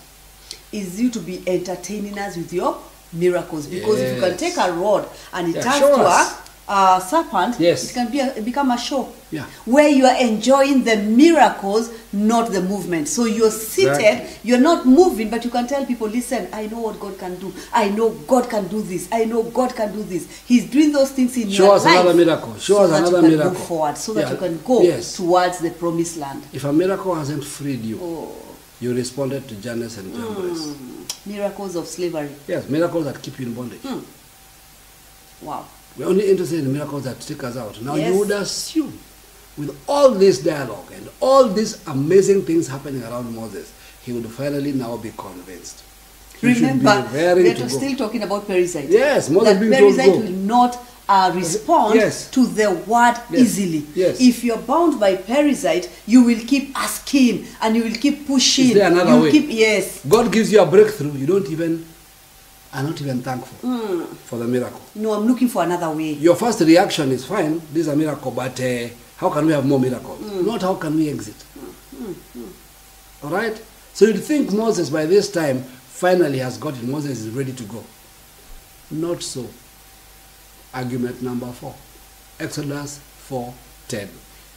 [0.72, 2.76] is you to be entertaining us with your
[3.12, 3.66] miracles.
[3.66, 6.32] Because if you can take a rod and it Yeah, turns to us.
[6.32, 7.90] a uh, serpent, Yes.
[7.90, 9.12] it can be a, become a show.
[9.30, 9.44] Yeah.
[9.66, 13.08] Where you are enjoying the miracles, not the movement.
[13.08, 14.38] So you're seated, Exactly.
[14.50, 17.52] you're not moving, but you can tell people, listen, I know what God can do.
[17.72, 19.08] I know God can do this.
[19.12, 20.26] I know God can do this.
[20.46, 22.00] He's doing those things in Show your us life.
[22.00, 22.54] another miracle.
[22.58, 23.52] Show so us that another you can miracle.
[23.52, 24.30] move forward, so that Yeah.
[24.32, 25.16] you can go Yes.
[25.16, 26.42] towards the promised land.
[26.52, 28.28] If a miracle hasn't freed you, Oh,
[28.80, 30.60] you responded to Jannes and Jambres.
[30.60, 32.30] mm, miracles of slavery.
[32.48, 33.80] Yes, miracles that keep you in bondage.
[33.82, 33.98] Hmm.
[35.42, 35.64] Wow.
[35.96, 37.80] We're only interested in miracles that take us out.
[37.82, 38.12] Now Yes.
[38.12, 38.98] you would assume,
[39.56, 43.70] with all this dialogue and all these amazing things happening around Moses,
[44.04, 45.82] he would finally now be convinced.
[46.40, 48.90] He Remember, we are still talking about Perizzite.
[48.90, 50.18] Yes, Moses that being told Perizzite go.
[50.18, 50.78] will not
[51.08, 52.28] uh, respond Yes.
[52.30, 53.40] to the word Yes.
[53.40, 53.86] easily.
[53.94, 54.20] Yes.
[54.20, 58.68] If you're bound by Perizzite, you will keep asking and you will keep pushing.
[58.70, 59.30] Is there another you way?
[59.30, 60.00] Keep, yes.
[60.08, 61.84] God gives you a breakthrough, you don't even
[62.74, 64.04] are not even thankful Hmm.
[64.26, 64.80] for the miracle.
[64.96, 66.12] No, I'm looking for another way.
[66.14, 69.64] Your first reaction is fine, this is a miracle, but uh, how can we have
[69.64, 70.18] more miracles?
[70.18, 70.44] Hmm.
[70.46, 71.36] Not how can we exit.
[73.22, 73.60] All right?
[73.92, 76.82] So you'd think Moses by this time finally has got it.
[76.82, 77.84] Moses is ready to go.
[78.90, 79.46] Not so.
[80.74, 81.74] Argument number four.
[82.40, 82.98] Exodus
[83.30, 84.08] 4:10.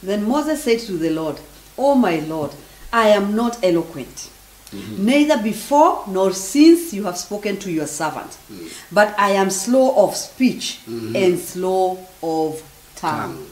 [0.02, 1.38] Then Moses said to the Lord,
[1.78, 2.50] Oh my Lord,
[2.92, 4.28] I am not eloquent,
[4.70, 5.04] Mm-hmm.
[5.06, 8.68] neither before nor since you have spoken to your servant, Mm.
[8.92, 12.62] but I am slow of speech and slow of
[12.96, 13.34] tongue.
[13.36, 13.46] tongue.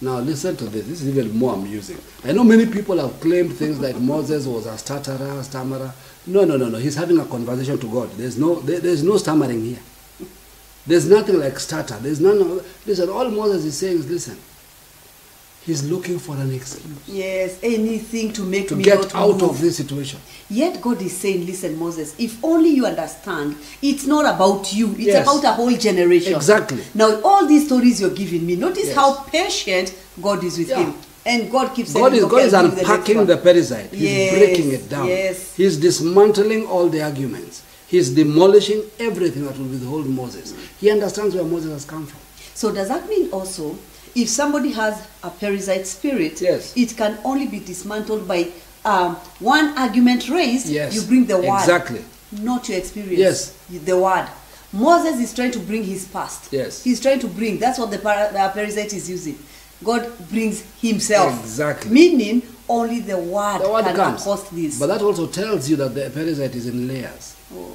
[0.00, 0.86] Now listen to this.
[0.86, 1.98] This is even more amusing.
[2.22, 5.92] I know many people have claimed things like Moses was a stutterer, stammerer.
[6.26, 6.78] No, no, no, no.
[6.78, 8.10] He's having a conversation to God.
[8.12, 9.78] There's no, there- there's no stammering here.
[10.86, 11.96] There's nothing like stutter.
[12.00, 12.40] There's none.
[12.40, 14.38] Of, listen, all Moses is saying is, listen.
[15.68, 19.50] He's looking for an excuse Yes, anything to make to me get not out move.
[19.50, 20.18] of this situation.
[20.48, 25.00] Yet God is saying, listen, Moses, if only you understand, it's not about you, it's
[25.00, 25.26] Yes.
[25.28, 26.34] about a whole generation.
[26.34, 26.82] Exactly.
[26.94, 28.94] Now, all these stories you're giving me, notice Yes.
[28.96, 30.84] how patient God is with Yeah.
[30.86, 30.94] him.
[31.26, 33.36] And God keeps saying, God is, "Okay, God is I'll give you the unpacking the
[33.36, 33.90] Perizzite.
[33.92, 35.06] He's Yes, breaking it down.
[35.06, 35.36] yes.
[35.54, 37.60] He's dismantling all the arguments.
[37.88, 40.54] He's demolishing everything that will withhold Moses.
[40.80, 42.20] He understands where Moses has come from.
[42.54, 43.76] So does that mean also,
[44.14, 46.76] if somebody has a Perizzite spirit, Yes.
[46.76, 48.48] it can only be dismantled by
[48.84, 51.60] um, one argument raised, Yes, you bring the word.
[51.60, 52.04] exactly.
[52.32, 53.18] Not your experience.
[53.70, 53.80] Yes.
[53.84, 54.28] The word.
[54.72, 56.52] Moses is trying to bring his past.
[56.52, 56.84] Yes.
[56.84, 59.38] He's trying to bring, that's what the, para, the Perizzite is using.
[59.82, 61.38] God brings himself.
[61.40, 61.90] Exactly.
[61.90, 64.50] Meaning, only the word, The word can comes.
[64.50, 64.78] this.
[64.78, 67.34] But that also tells you that the Perizzite is in layers.
[67.54, 67.70] oh.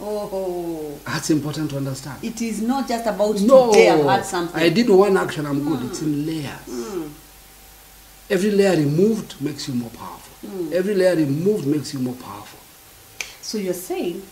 [0.00, 2.22] Oh, That's important to understand.
[2.24, 4.60] it is not just about no, today I've had something.
[4.60, 5.88] I did one action, I'm good.
[5.90, 6.50] It's in layers.
[6.68, 7.06] Hmm.
[8.30, 10.48] Every layer removed makes you more powerful.
[10.48, 10.72] Hmm.
[10.72, 12.58] Every layer removed makes you more powerful.
[13.40, 14.22] So you're saying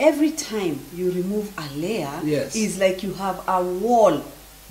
[0.00, 2.56] every time you remove a layer, Yes.
[2.56, 4.22] is like you have a wall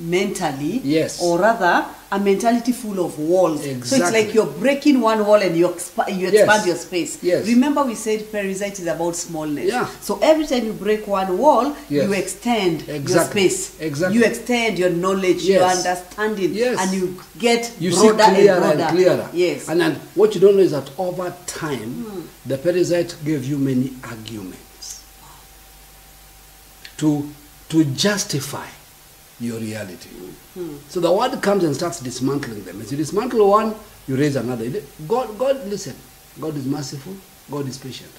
[0.02, 1.22] mentally Yes.
[1.22, 5.56] or rather a mentality full of walls so it's like you're breaking one wall and
[5.56, 6.34] you, exp- you Yes.
[6.34, 7.46] expand your space Yes.
[7.48, 9.88] remember we said Perizzite is about smallness Yeah.
[10.02, 12.08] so every time you break one wall Yes.
[12.08, 14.18] you extend your space Exactly.
[14.18, 16.80] you extend your knowledge your understanding Yes.
[16.82, 19.30] and you get You see broader clearer and and, clearer.
[19.34, 22.22] yes And then what you don't know is that over time, hmm.
[22.46, 25.02] the Perizzite gave you many arguments
[26.98, 27.30] to
[27.70, 28.68] to justify
[29.42, 30.10] your reality.
[30.10, 30.62] Hmm.
[30.62, 30.78] Hmm.
[30.90, 32.82] So the word comes and starts dismantling them.
[32.82, 33.76] As you dismantle one,
[34.08, 34.70] you raise another.
[35.08, 35.96] God, God, listen.
[36.40, 37.16] God is merciful.
[37.50, 38.12] God is patient.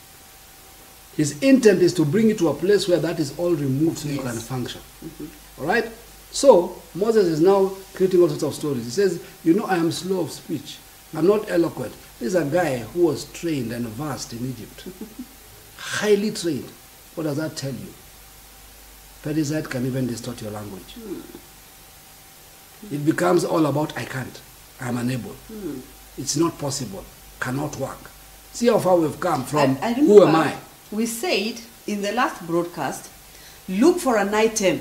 [1.17, 4.09] His intent is to bring you to a place where that is all removed so
[4.09, 4.81] you can function.
[5.05, 5.61] Mm-hmm.
[5.61, 5.91] All right?
[6.31, 8.85] So, Moses is now creating all sorts of stories.
[8.85, 10.79] He says, You know, I am slow of speech.
[11.15, 11.93] I'm not eloquent.
[12.19, 14.89] This is a guy who was trained and versed in Egypt.
[15.77, 16.71] Highly trained.
[17.15, 17.93] What does that tell you?
[19.23, 20.97] Perizzite can even distort your language.
[22.91, 24.41] It becomes all about I can't,
[24.81, 25.37] I'm unable,
[26.19, 27.05] it's not possible,
[27.41, 28.11] cannot work.
[28.53, 30.57] See how far we've come from I, I who am I?
[30.91, 33.11] We said in the last broadcast,
[33.69, 34.81] look for an item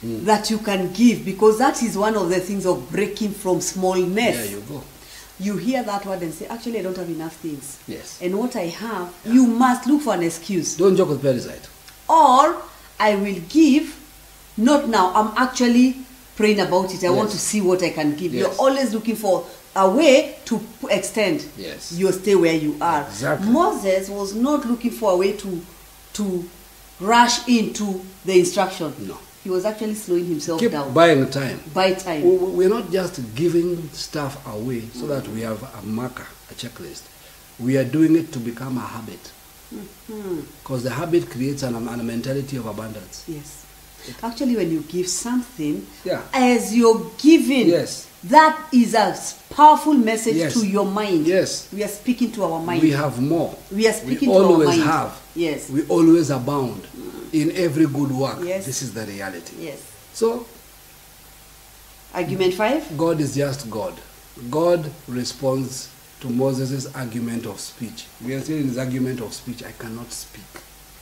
[0.00, 0.24] Hmm.
[0.24, 4.34] that you can give because that is one of the things of breaking from smallness.
[4.34, 4.82] There you go.
[5.38, 7.78] You hear that word and say, actually, I don't have enough things.
[7.86, 8.18] Yes.
[8.22, 10.74] And what I have, you must look for an excuse.
[10.78, 11.68] Don't joke with Perizzite.
[12.08, 12.62] Or
[13.00, 13.96] I will give,
[14.56, 15.96] not now, I'm actually
[16.36, 17.02] praying about it.
[17.04, 18.32] I want to see what I can give.
[18.34, 18.42] Yes.
[18.42, 20.60] You're always looking for a way to
[20.90, 21.92] extend Yes.
[21.92, 23.02] your stay where you are.
[23.06, 23.48] Exactly.
[23.50, 25.60] Moses was not looking for a way to
[26.12, 26.44] to
[27.00, 28.92] rush into the instruction.
[29.06, 29.16] No.
[29.44, 30.92] He was actually slowing himself Keep down.
[30.92, 31.60] buying time.
[31.72, 32.22] By time.
[32.22, 36.54] We- we- We're not just giving stuff away so that we have a marker, a
[36.54, 37.02] checklist.
[37.58, 39.30] We are doing it to become a habit.
[40.62, 43.24] Because the habit creates an, a mentality of abundance.
[43.28, 43.64] Yes.
[44.22, 46.22] Actually, when you give something, Yeah.
[46.32, 48.06] as you're giving, Yes.
[48.24, 49.14] that is a
[49.54, 50.54] powerful message Yes.
[50.54, 51.26] to your mind.
[51.26, 51.68] Yes.
[51.72, 52.82] We are speaking to our mind.
[52.82, 53.54] We have more.
[53.70, 54.82] We are speaking we to our always mind.
[54.82, 55.20] have.
[55.34, 55.68] Yes.
[55.68, 56.86] We always abound
[57.32, 58.38] in every good work.
[58.42, 58.64] Yes.
[58.66, 59.54] This is the reality.
[59.60, 59.80] Yes.
[60.14, 60.46] So
[62.12, 62.96] Argument five.
[62.96, 63.94] God is just God.
[64.50, 65.88] God responds
[66.20, 68.06] to Moses' argument of speech.
[68.24, 69.62] We are still in his argument of speech.
[69.64, 70.44] I cannot speak.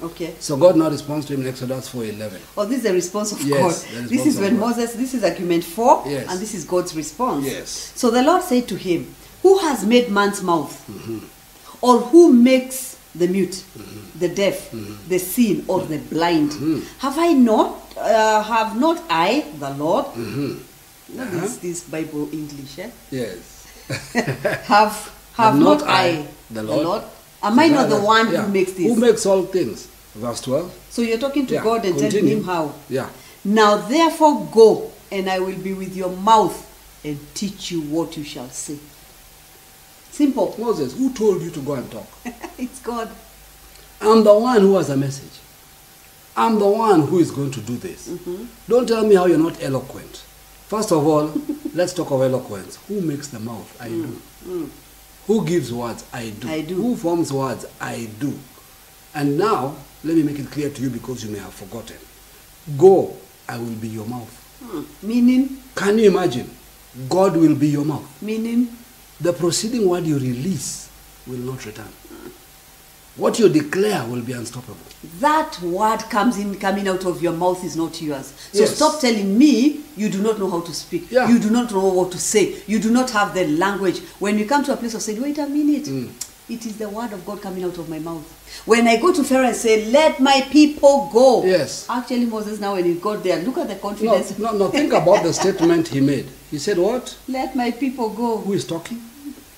[0.00, 0.35] Okay.
[0.38, 2.38] So God now responds to him in Exodus 4:11.
[2.57, 3.94] Oh, this is the response of Yes, God.
[4.04, 4.68] the This is when God.
[4.68, 6.26] Moses, this is argument four, Yes.
[6.31, 7.44] and this is God's response.
[7.46, 7.92] Yes.
[7.96, 10.72] So the Lord said to him, Who has made man's mouth?
[10.88, 11.18] Mm-hmm.
[11.81, 14.18] Or who makes the mute, Mm-hmm.
[14.20, 14.70] the deaf,
[15.09, 16.52] the seen, or the blind?
[16.98, 20.07] Have I not, uh, have not I, the Lord?
[20.07, 21.44] What Uh-huh.
[21.44, 22.78] is this Bible English?
[22.78, 22.90] Eh?
[23.11, 23.58] Yes.
[24.64, 27.03] Have, have not, I, the Lord?
[27.42, 28.42] Am I not the one Yeah.
[28.42, 28.87] who makes this?
[28.87, 29.87] Who makes all things?
[30.14, 30.74] Verse 12.
[30.90, 32.74] so you're talking to Yeah, God and telling him how.
[32.88, 33.09] Yeah.
[33.44, 36.64] Now therefore go, and I will be with your mouth
[37.05, 38.79] and teach you what you shall say.
[40.11, 40.55] Simple.
[40.59, 42.09] Moses, who told you to go and talk?
[42.59, 43.09] it's God.
[44.01, 45.38] I'm the one who has a message.
[46.37, 48.09] I'm the one who is going to do this.
[48.09, 48.44] Mm-hmm.
[48.68, 50.24] Don't tell me how you're not eloquent.
[50.68, 51.33] First of all,
[51.74, 52.76] let's talk of eloquence.
[52.88, 53.74] Who makes the mouth?
[53.81, 54.70] I do.
[55.26, 56.04] Who gives words?
[56.12, 56.46] I do.
[56.46, 56.50] Mm.
[56.50, 56.74] I do.
[56.74, 57.64] Who forms words?
[57.81, 58.38] I do.
[59.14, 61.96] And now, let me make it clear to you because you may have forgotten.
[62.76, 63.16] Go,
[63.48, 64.35] I will be your mouth.
[64.62, 64.83] Hmm.
[65.07, 66.50] Meaning, Can you imagine?
[67.09, 68.22] God will be your mouth.
[68.22, 68.68] meaning,
[69.20, 70.90] The proceeding word you release
[71.26, 71.88] will not return.
[73.18, 74.76] What you declare will be unstoppable.
[75.20, 78.33] that word comes in, coming out of your mouth is not yours.
[78.52, 78.76] So Yes.
[78.76, 81.11] stop telling me you do not know how to speak.
[81.11, 81.28] Yeah.
[81.28, 82.57] You do not know what to say.
[82.66, 83.98] You do not have the language.
[84.20, 86.11] When you come to a place of saying, wait a minute, Mm.
[86.48, 88.24] it is the word of God coming out of my mouth.
[88.64, 91.44] When I go to Pharaoh and say, let my people go.
[91.44, 91.87] Yes.
[91.88, 94.38] Actually, Moses, now when he got there, look at the No, confidence.
[94.38, 94.68] no, no.
[94.68, 96.26] Think about the statement he made.
[96.50, 97.16] He said, What?
[97.28, 98.38] Let my people go.
[98.38, 99.00] Who is talking?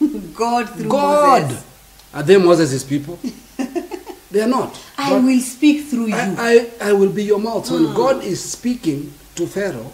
[0.34, 1.42] God through God.
[1.42, 1.64] Moses.
[2.12, 3.18] Are they Moses' people?
[4.30, 4.78] they are not.
[4.98, 6.14] I But will speak through you.
[6.14, 7.70] I, I, I will be your mouth.
[7.70, 7.94] When ah.
[7.94, 9.92] God is speaking to Pharaoh,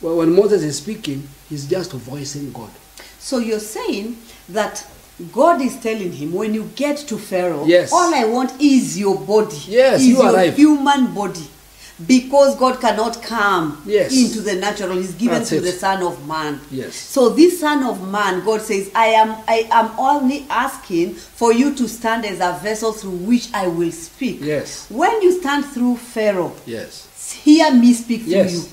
[0.00, 2.70] well, when Moses is speaking, he's just voicing God.
[3.18, 4.16] so you're saying
[4.48, 4.86] that
[5.32, 7.92] God is telling him when you get to Pharaoh, Yes.
[7.92, 9.56] all I want is your body.
[9.66, 10.54] Yes, is you your arrive.
[10.56, 11.46] human body.
[12.06, 14.12] Because God cannot come Yes.
[14.16, 15.60] into the natural, He's given That's to it.
[15.62, 16.60] the Son of Man.
[16.70, 16.94] Yes.
[16.94, 21.74] So this Son of Man, God says, I am I am only asking for you
[21.74, 24.38] to stand as a vessel through which I will speak.
[24.42, 24.86] Yes.
[24.88, 27.08] When you stand through Pharaoh, Yes.
[27.42, 28.52] hear me speak through Yes.
[28.52, 28.64] you.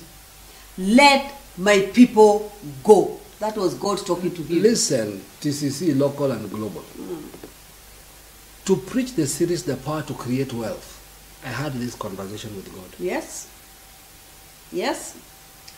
[0.94, 2.52] Let my people
[2.84, 3.18] go.
[3.40, 4.62] That was God talking to him.
[4.62, 6.80] Listen, TCC, local and global.
[6.82, 7.16] Hmm.
[8.66, 10.95] To preach the series, The Power to Create Wealth,
[11.46, 12.84] I had this conversation with God.
[12.98, 13.48] Yes.
[14.72, 15.16] Yes.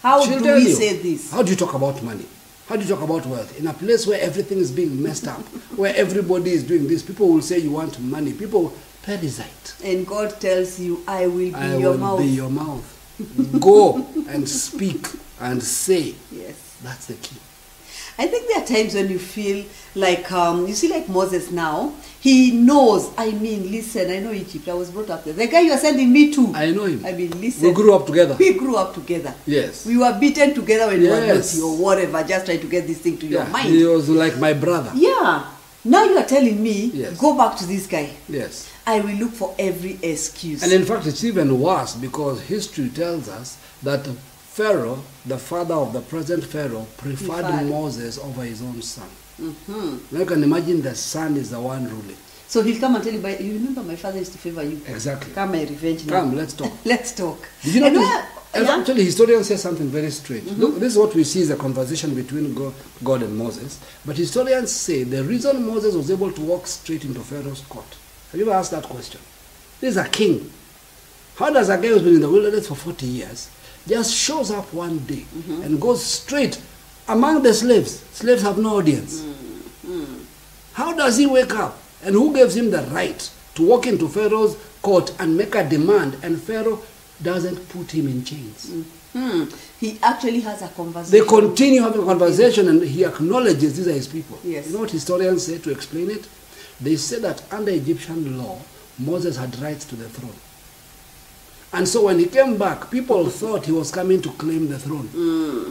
[0.03, 0.73] How She'll do we you.
[0.75, 1.31] say this?
[1.31, 2.25] How do you talk about money?
[2.69, 3.59] How do you talk about wealth?
[3.61, 5.41] In a place where everything is being messed up,
[5.77, 8.33] where everybody is doing this, people will say you want money.
[8.33, 9.85] People, Perizzite.
[9.85, 12.19] And God tells you, I will be I your will mouth.
[12.21, 12.95] be your mouth.
[13.61, 15.07] Go and speak
[15.39, 16.15] and say.
[16.33, 16.79] yes.
[16.83, 17.37] That's the key.
[18.21, 19.65] I think there are times when you feel
[19.99, 23.11] like, um, you see, like Moses now, he knows.
[23.19, 24.69] I mean, listen, I know Egypt.
[24.69, 25.35] I was brought up there.
[25.35, 26.53] The guy you are sending me to.
[26.55, 27.05] I know him.
[27.05, 27.69] I mean, listen.
[27.69, 28.37] We grew up together.
[28.39, 29.35] We grew up together.
[29.47, 29.85] Yes.
[29.87, 31.55] We were beaten together when we were Yes.
[31.57, 33.69] naughty or whatever, just trying to get this thing to your mind.
[33.69, 34.91] he was like my brother.
[34.95, 35.45] Yeah.
[35.85, 37.19] Now you are telling me, Yes.
[37.19, 38.11] go back to this guy.
[38.29, 38.69] Yes.
[38.87, 40.63] I will look for every excuse.
[40.63, 44.07] And in fact, it's even worse because history tells us that
[44.53, 47.67] Pharaoh, the father of the present Pharaoh, preferred Preferred.
[47.67, 49.09] Moses over his own son.
[49.41, 49.99] Mhm.
[50.13, 52.17] Now you can imagine the son is the one ruling.
[52.49, 54.81] So he'll come and tell you, but you remember my father used to favor you.
[54.89, 55.33] Exactly.
[55.35, 56.21] Come my revenge now.
[56.21, 56.73] Come, let's talk.
[56.85, 57.47] let's talk.
[57.63, 58.79] Did you know where- yeah?
[58.79, 60.51] Actually, historians say something very strange.
[60.53, 62.73] Look, this is what we see is a conversation between God,
[63.05, 63.79] God and Moses.
[64.07, 67.85] But historians say the reason Moses was able to walk straight into Pharaoh's court.
[68.33, 69.21] Have you ever asked that question?
[69.81, 70.51] This is a king.
[71.37, 73.49] How does a guy who's been in the wilderness for 40 years
[73.87, 75.25] just shows up one day
[75.63, 76.59] and goes straight
[77.07, 78.03] among the slaves?
[78.19, 79.25] Slaves have no audience.
[80.73, 81.79] How does he wake up?
[82.03, 86.17] And who gives him the right to walk into Pharaoh's court and make a demand
[86.25, 86.83] and Pharaoh
[87.23, 88.73] doesn't put him in chains?
[89.13, 89.45] Hmm.
[89.79, 91.17] He actually has a conversation.
[91.21, 94.41] They continue having a conversation and he acknowledges these are his people.
[94.43, 94.67] Yes.
[94.67, 96.27] You know what historians say to explain it?
[96.81, 98.59] They say that under Egyptian law,
[98.99, 100.35] Moses had rights to the throne.
[101.73, 105.07] And so when he came back, people thought he was coming to claim the throne.
[105.07, 105.71] Hmm.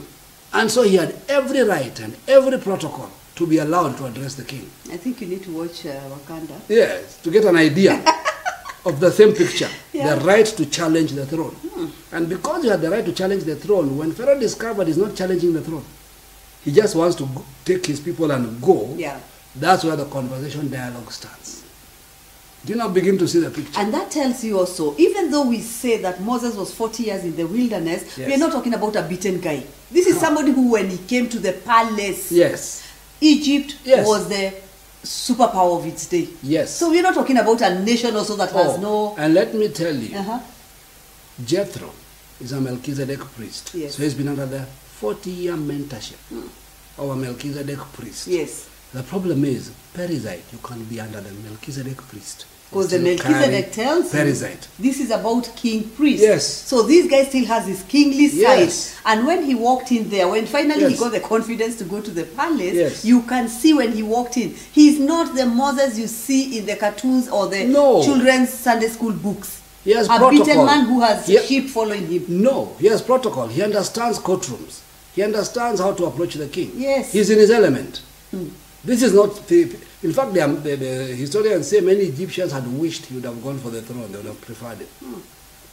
[0.52, 4.44] And so he had every right and every protocol to be allowed to address the
[4.44, 4.68] king.
[4.90, 6.58] I think you need to watch uh, Wakanda.
[6.68, 8.02] Yes, to get an idea
[8.84, 10.14] of the same picture, Yeah.
[10.14, 11.54] the right to challenge the throne.
[12.12, 15.14] And because you had the right to challenge the throne, when Pharaoh discovered he's not
[15.14, 15.84] challenging the throne,
[16.64, 17.28] he just wants to
[17.64, 18.92] take his people and go.
[18.96, 19.20] Yeah.
[19.54, 21.57] That's where the conversation dialogue starts.
[22.64, 23.78] Do you now begin to see the picture?
[23.80, 27.36] And that tells you also, even though we say that Moses was 40 years in
[27.36, 29.62] the wilderness, we are not talking about a beaten guy.
[29.90, 32.84] This is somebody who, when he came to the palace, yes,
[33.20, 34.06] Egypt Yes.
[34.06, 34.52] was the
[35.04, 36.28] superpower of its day.
[36.42, 36.74] yes.
[36.76, 39.14] So we're not talking about a nation also that has Oh, no.
[39.16, 40.40] And let me tell you, Uh-huh.
[41.44, 41.90] Jethro
[42.40, 43.70] is a Melchizedek priest.
[43.74, 43.94] Yes.
[43.94, 44.66] So he's been under the
[45.00, 46.16] 40 year mentorship
[46.98, 48.26] of a Melchizedek priest.
[48.26, 48.66] Yes.
[48.92, 52.46] The problem is, Perizzite, you can't be under the Melchizedek priest.
[52.70, 54.66] Because the Melchizedek tells Perizzite.
[54.78, 56.22] this is about king priest.
[56.22, 56.46] Yes.
[56.46, 58.58] So this guy still has his kingly side.
[58.60, 58.98] Yes.
[59.06, 62.10] And when he walked in there, when finally he got the confidence to go to
[62.10, 63.04] the palace, Yes.
[63.06, 66.76] you can see when he walked in, he's not the Moses you see in the
[66.76, 68.02] cartoons or the No.
[68.04, 69.62] children's Sunday school books.
[69.84, 70.30] He has a protocol.
[70.44, 72.24] beaten man who has He- sheep following him.
[72.28, 73.46] No, he has protocol.
[73.48, 74.80] He understands courtrooms.
[75.14, 76.72] He understands how to approach the king.
[76.76, 77.12] Yes.
[77.12, 78.00] He's in his element.
[78.30, 78.48] Hmm.
[78.84, 79.46] This is not.
[79.48, 79.62] The,
[80.02, 83.58] in fact, the, the, the historians say many Egyptians had wished he would have gone
[83.58, 84.10] for the throne.
[84.12, 84.88] They would have preferred it.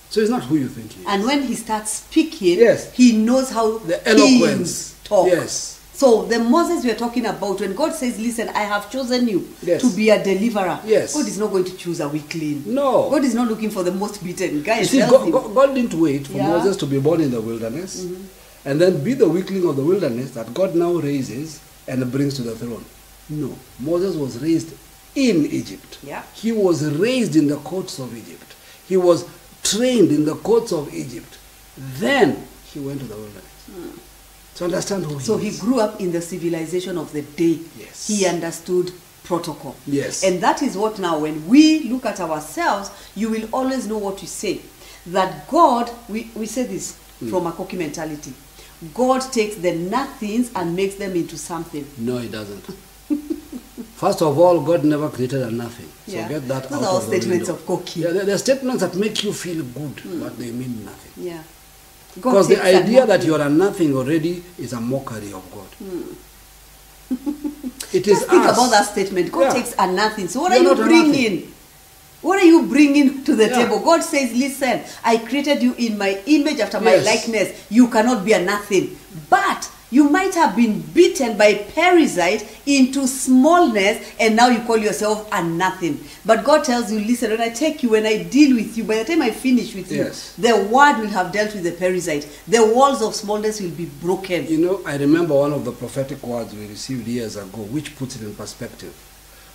[0.10, 1.06] So it's not who you think he is.
[1.06, 1.12] Hmm.
[1.12, 2.92] And when he starts speaking, Yes.
[2.94, 4.96] he knows how the eloquence.
[5.04, 5.28] talk.
[5.28, 5.74] Yes.
[5.94, 9.48] So the Moses we are talking about, when God says, "Listen, I have chosen you
[9.62, 9.82] Yes.
[9.82, 11.14] to be a deliverer," Yes.
[11.14, 12.64] God is not going to choose a weakling.
[12.66, 13.10] No.
[13.10, 14.80] God is not looking for the most beaten guy.
[14.80, 15.32] You see, God.
[15.32, 16.44] God, God didn't wait for Yeah.
[16.44, 16.52] Mm-hmm.
[16.58, 18.06] Moses to be born in the wilderness
[18.66, 22.42] and then be the weakling of the wilderness that God now raises and brings to
[22.42, 22.84] the throne.
[23.30, 23.58] No.
[23.80, 24.74] Moses was raised
[25.16, 26.00] in Egypt.
[26.04, 26.24] Yeah.
[26.34, 28.56] He was raised in the courts of Egypt.
[28.88, 29.26] He was
[29.64, 31.38] trained in the courts of Egypt.
[31.78, 33.44] Then he went to the wilderness.
[34.56, 35.22] To understand who he Hmm.
[35.22, 37.60] So he grew up in the civilization of the day.
[37.78, 38.08] Yes.
[38.08, 38.92] He understood
[39.24, 39.76] protocol.
[39.88, 40.24] Yes.
[40.24, 44.22] And that is what now, when we look at ourselves, you will always know what
[44.22, 44.62] we say.
[45.08, 47.30] That God, we, we say this Hmm.
[47.30, 48.34] from a cocky mentality.
[48.94, 51.88] God takes the nothings and makes them into something.
[51.98, 52.66] No, he doesn't.
[53.96, 55.88] First of all, God never created a nothing.
[56.08, 56.28] So Yeah.
[56.28, 58.02] get that Those out are of the statements of cocky.
[58.02, 60.20] Yeah, they're, they're statements that make you feel good, hmm.
[60.20, 61.12] but they mean nothing.
[61.26, 61.42] Yeah.
[62.14, 65.68] Because the idea that you're a nothing already is a mockery of God.
[65.80, 66.14] Hmm.
[67.94, 68.58] it is Just think us.
[68.58, 69.32] about that statement.
[69.32, 69.54] God Yeah.
[69.54, 70.28] takes a nothing.
[70.28, 71.52] So what You're are you bringing?
[72.22, 73.64] What are you bringing to the Yeah.
[73.64, 73.80] table?
[73.80, 77.50] God says, "Listen, I created you in my image after my likeness.
[77.70, 78.98] You cannot be a nothing."
[79.30, 85.28] But you might have been beaten by Perizzite into smallness, and now you call yourself
[85.32, 86.04] a nothing.
[86.26, 88.98] But God tells you, "Listen, when I take you, when I deal with you, by
[88.98, 92.28] the time I finish with you, the word will have dealt with the Perizzite.
[92.48, 96.22] The walls of smallness will be broken." You know, I remember one of the prophetic
[96.24, 98.94] words we received years ago, which puts it in perspective,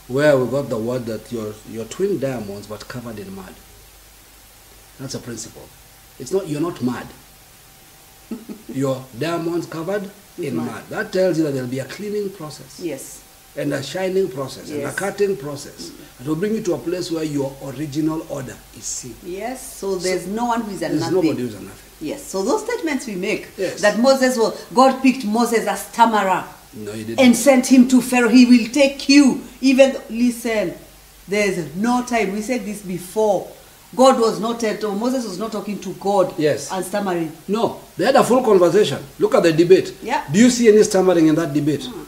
[0.09, 3.55] where we got the word that you're, you're twin diamonds but covered in mud.
[4.99, 5.69] That's a principle.
[6.19, 7.07] It's not, you're not mad.
[8.69, 10.67] Your diamonds covered in mud.
[10.67, 10.83] mud.
[10.89, 13.23] That tells you that there will be a cleaning process Yes.
[13.57, 14.79] and a shining process yes.
[14.79, 15.91] and a cutting process.
[16.21, 19.17] It will bring you to a place where your original order is seen.
[19.25, 19.77] Yes.
[19.77, 21.15] So there's no one who is a There's nothing.
[21.15, 21.91] nobody who's a nothing.
[22.01, 22.23] Yes.
[22.23, 23.81] So those statements we make Yes.
[23.83, 27.21] that Moses was God picked Moses as stammerer No, he didn't.
[27.21, 28.29] and sent him to Pharaoh.
[28.29, 29.43] He will take you.
[29.61, 30.75] Even listen,
[31.29, 32.33] there's no time.
[32.33, 33.49] We said this before.
[33.95, 34.95] God was not at all.
[34.95, 36.39] Moses was not talking to God.
[36.39, 36.71] Yes.
[36.71, 37.33] And stammering.
[37.49, 39.05] No, they had a full conversation.
[39.19, 39.95] Look at the debate.
[40.03, 40.25] Yeah.
[40.31, 41.85] Do you see any stammering in that debate?
[41.85, 42.05] Hmm.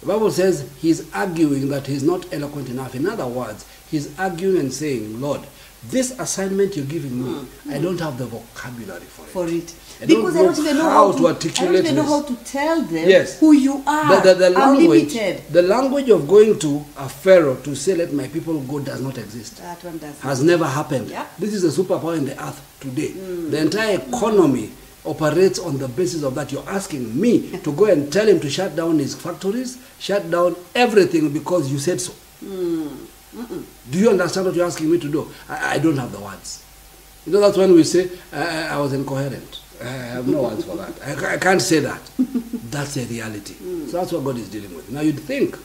[0.00, 2.94] The Bible says he's arguing that he's not eloquent enough.
[2.94, 5.40] In other words, he's arguing and saying, Lord,
[5.88, 7.70] this assignment you're giving me, hmm.
[7.70, 9.28] I don't have the vocabulary for it.
[9.28, 9.74] for it.
[10.02, 12.02] I don't because I don't even know how how, to to, I don't even know
[12.02, 13.38] how to tell them Yes.
[13.38, 14.22] who you are.
[14.22, 15.12] The, the, the language,
[15.50, 19.18] the language of going to a pharaoh to say, let my people go, does not
[19.18, 19.58] exist.
[19.58, 20.18] That one does.
[20.20, 21.10] has never happened.
[21.10, 21.26] Yeah.
[21.38, 23.08] This is a superpower in the earth today.
[23.10, 23.50] Mm.
[23.50, 24.70] The entire economy
[25.04, 26.50] operates on the basis of that.
[26.50, 30.56] You're asking me to go and tell him to shut down his factories, shut down
[30.74, 32.12] everything because you said so.
[32.42, 33.06] Mm.
[33.90, 35.30] Do you understand what you're asking me to do?
[35.48, 36.64] I, I don't have the words.
[37.26, 39.59] You know, that's when we say, I, I was incoherent.
[39.82, 40.92] I have no words for that.
[41.04, 42.00] I, I can't say that.
[42.70, 43.54] That's a reality.
[43.88, 44.90] So that's what God is dealing with.
[44.90, 45.56] Now you'd think,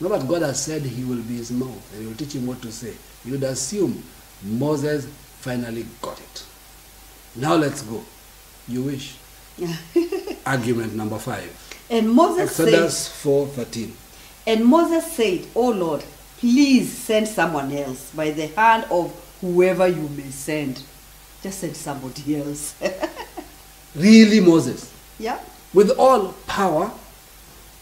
[0.00, 2.46] now that God has said he will be his mouth and he will teach him
[2.46, 2.94] what to say,
[3.24, 4.02] you'd assume
[4.42, 5.06] Moses
[5.40, 6.44] finally got it.
[7.34, 8.02] Now let's go.
[8.68, 9.16] You wish.
[10.46, 11.50] Argument number five.
[11.90, 13.90] And Moses said, Exodus 4.13.
[14.46, 16.02] and Moses said, "O Lord,
[16.38, 20.82] please send someone else by the hand of whoever you may send.
[21.42, 22.74] Just send somebody else."
[23.96, 24.92] Really Moses.
[25.18, 25.38] yeah.
[25.72, 26.90] with all power,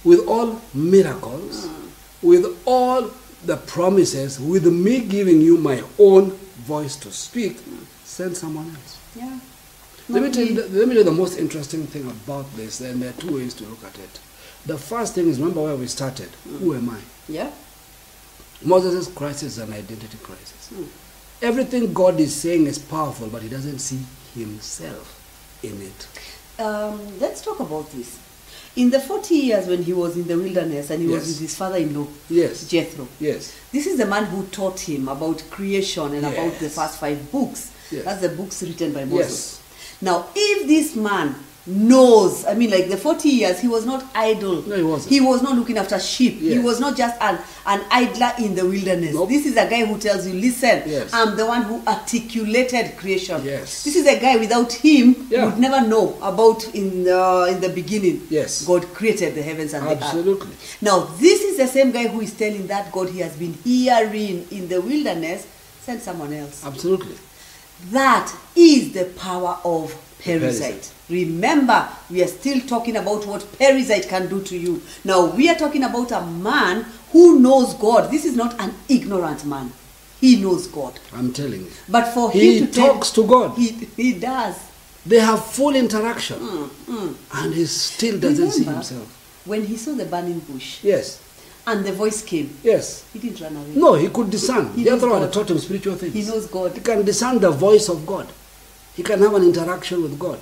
[0.04, 1.88] with all miracles, mm.
[2.22, 3.10] with all
[3.44, 6.30] the promises, with me giving you my own
[6.66, 7.84] voice to speak, mm.
[8.04, 8.98] send someone else.
[9.16, 9.38] Yeah.
[10.08, 12.80] Let me, tell you, the- let me tell you the most interesting thing about this,
[12.80, 14.20] and there are two ways to look at it.
[14.66, 16.28] The first thing is remember where we started.
[16.48, 16.58] Mm.
[16.58, 17.00] Who am I?
[17.28, 17.50] Yeah.
[18.62, 20.72] Moses' crisis is an identity crisis.
[21.42, 23.98] Everything God is saying is powerful, but he doesn't see
[24.34, 25.13] himself
[25.66, 26.60] in it.
[26.62, 28.18] Um, let's talk about this.
[28.76, 31.56] In the 40 years when he was in the wilderness and he was with his
[31.56, 32.68] father-in-law, Yes.
[32.68, 33.06] Jethro.
[33.20, 33.56] Yes.
[33.70, 37.70] This is the man who taught him about creation and about the first five books.
[37.90, 38.04] Yes.
[38.04, 39.60] That's the books written by Moses.
[39.60, 39.60] Yes.
[40.02, 41.36] Now, if this man
[41.66, 44.62] knows, I mean, like the 40 years, he was not idle.
[44.62, 45.10] No, he wasn't.
[45.14, 46.38] He was not looking after sheep.
[46.40, 49.14] He was not just an, an idler in the wilderness.
[49.14, 49.28] Nope.
[49.30, 51.10] This is a guy who tells you, listen, Yes.
[51.14, 53.42] I'm the one who articulated creation.
[53.44, 53.82] Yes.
[53.84, 55.46] This is a guy without him, Yeah.
[55.46, 58.26] would never know about in the, in the beginning.
[58.28, 58.64] Yes.
[58.66, 60.02] God created the heavens and the earth.
[60.02, 60.54] Absolutely.
[60.82, 64.46] Now, this is the same guy who is telling that God he has been hearing
[64.50, 65.46] in the wilderness,
[65.82, 66.64] send someone else.
[66.64, 67.16] Absolutely.
[67.90, 69.94] That is the power of
[70.24, 70.90] Perizzite.
[71.10, 74.82] Remember, we are still talking about what Perizzite can do to you.
[75.04, 78.10] Now, we are talking about a man who knows God.
[78.10, 79.72] This is not an ignorant man.
[80.20, 80.98] He knows God.
[81.12, 81.70] I'm telling you.
[81.88, 83.56] But for He him to tell- talks to God.
[83.58, 84.56] He, he does.
[85.06, 86.38] They have full interaction.
[86.38, 89.42] Mm, And he still doesn't see Remember, himself.
[89.44, 91.20] When he saw the burning bush Yes.
[91.66, 93.04] and the voice came, Yes.
[93.12, 93.72] he didn't run away.
[93.74, 94.72] No, he could discern.
[94.72, 96.14] He the other one taught him spiritual things.
[96.14, 96.72] He knows God.
[96.72, 98.26] He can discern the voice of God.
[98.95, 100.40] He can have an interaction with God.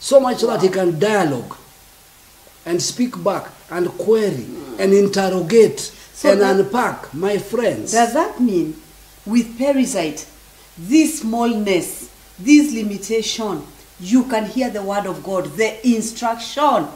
[0.00, 1.56] So much so that he can dialogue
[2.66, 4.80] and speak back and query hmm.
[4.80, 7.14] and interrogate So and that- unpack.
[7.14, 7.92] My friends.
[7.92, 8.76] Does that mean
[9.24, 10.26] with Perizzite,
[10.76, 13.62] this smallness, this limitation,
[14.00, 16.88] you can hear the word of God, the instruction.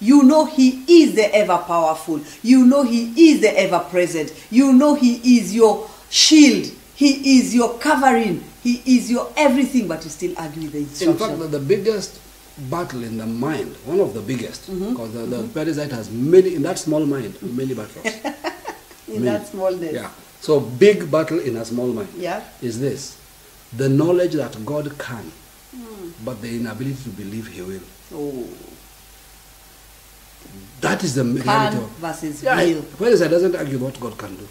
[0.00, 2.20] You know He is the ever powerful.
[2.42, 4.32] You know He is the ever present.
[4.50, 6.72] You know He is your shield.
[7.02, 8.44] He is your covering.
[8.62, 12.20] He is your everything, but you still argue with the In fact, the, the biggest
[12.70, 14.90] battle in the mind, one of the biggest, Mm-hmm.
[14.90, 18.06] because the, the Perizzite has many, in that small mind, many battles.
[19.08, 19.92] in that smallness.
[19.94, 20.10] Yeah.
[20.40, 22.40] So big battle in a small mind Yeah.
[22.60, 23.18] is this:
[23.76, 25.24] the knowledge that God can,
[25.74, 26.10] Hmm.
[26.24, 27.80] but the inability to believe He will.
[28.14, 28.46] Oh.
[30.82, 31.42] That is the reality.
[31.76, 32.82] Can of- versus Yeah, will.
[32.82, 34.46] Pharisee doesn't argue what God can do.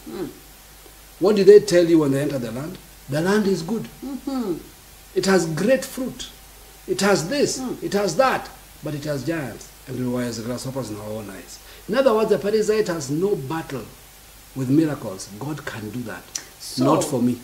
[1.22, 2.78] What did they tell you when they enter the land?
[3.08, 3.84] The land is good.
[4.06, 4.58] Mm-hmm.
[5.16, 6.30] It has great fruit.
[6.88, 7.60] It has this.
[7.60, 7.76] Hmm.
[7.86, 8.50] It has that.
[8.84, 11.60] But it has giants and we were as grasshoppers in our own eyes.
[11.88, 13.84] In other words, the Pharisee has no battle
[14.56, 15.30] with miracles.
[15.40, 16.24] God can do that.
[16.60, 17.40] So- Not for me.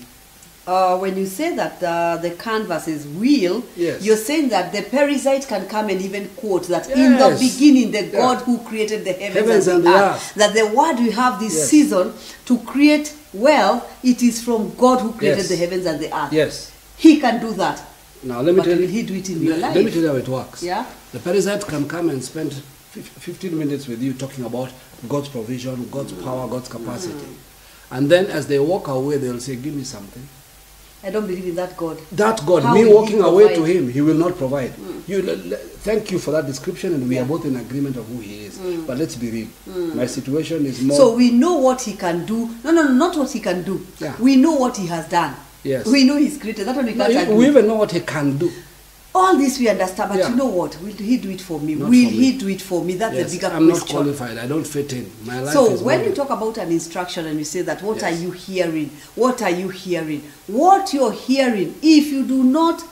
[0.67, 4.03] Uh, when you say that uh, the canvas is real, Yes.
[4.03, 8.03] you're saying that the Perizzite can come and even quote that in the beginning, the
[8.03, 8.11] Yeah.
[8.11, 10.33] God who created the heavens, Heavens and, the, earth, earth.
[10.35, 11.69] that the word we have this Yes.
[11.69, 12.13] season
[12.47, 15.47] to create well, it is from God who created Yes.
[15.49, 16.33] the heavens and the earth.
[16.33, 16.71] Yes.
[16.97, 17.81] He can do that.
[18.23, 18.87] Now let me but tell you.
[18.87, 19.75] he do it in your let, life?
[19.75, 20.63] let me tell you how it works.
[20.63, 20.85] Yeah.
[21.13, 22.51] The Perizzite can come and spend
[22.91, 24.69] 15 minutes with you talking about
[25.07, 27.13] God's provision, God's power, God's capacity.
[27.13, 27.35] Mm.
[27.91, 30.27] And then as they walk away, they'll say, Give me something.
[31.07, 31.97] I don't believe in that God.
[32.11, 33.61] That God, How me walking away to?
[33.61, 33.67] Mm.
[33.67, 34.73] Him, He will not provide.
[35.07, 37.21] You, l- l- thank you for that description, and we Yeah.
[37.21, 38.57] are both in agreement of who He is.
[38.85, 39.47] But let's be real.
[39.95, 40.97] My situation is more.
[40.97, 40.99] Mm.
[40.99, 42.49] So we know what he can do.
[42.61, 43.85] No, no, no, not what he can do.
[43.99, 44.15] Yeah.
[44.19, 45.33] We know what he has done.
[45.63, 45.85] Yes.
[45.87, 46.67] We know he's created.
[46.67, 47.35] That one we No, can't you- argue.
[47.35, 48.51] we even know what He can do.
[49.19, 50.29] All this we understand, but Yeah.
[50.29, 50.79] you know what?
[50.81, 51.73] Will he do it for me?
[51.73, 52.37] Not Will for he me.
[52.37, 52.93] do it for me?
[52.95, 54.37] That's Yes, the bigger I'm not qualified.
[54.37, 55.09] I don't fit in.
[55.25, 58.03] My life So when you talk about an instruction and you say that, what Yes.
[58.05, 58.91] are you hearing?
[59.15, 60.21] What are you hearing?
[60.45, 62.83] What you're hearing, if you do not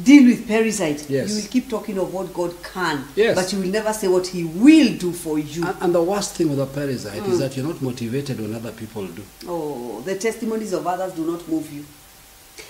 [0.00, 1.30] deal with Perizzite, Yes.
[1.30, 3.34] you will keep talking of what God can, Yes.
[3.34, 5.64] but you will never say what He will do for you.
[5.66, 7.32] And, and the worst thing with a Perizzite Mm.
[7.32, 9.22] is that you're not motivated when other people do.
[9.48, 11.84] oh, the testimonies of others do not move you.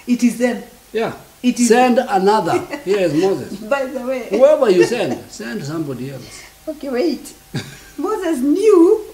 [0.07, 0.63] It is them.
[0.95, 1.13] Yeah.
[1.43, 2.59] It is- Send another.
[2.85, 3.57] Here is Moses.
[3.71, 6.43] By the way, Whoever you send, send somebody else.
[6.69, 7.35] okay, wait.
[7.99, 9.05] Moses knew,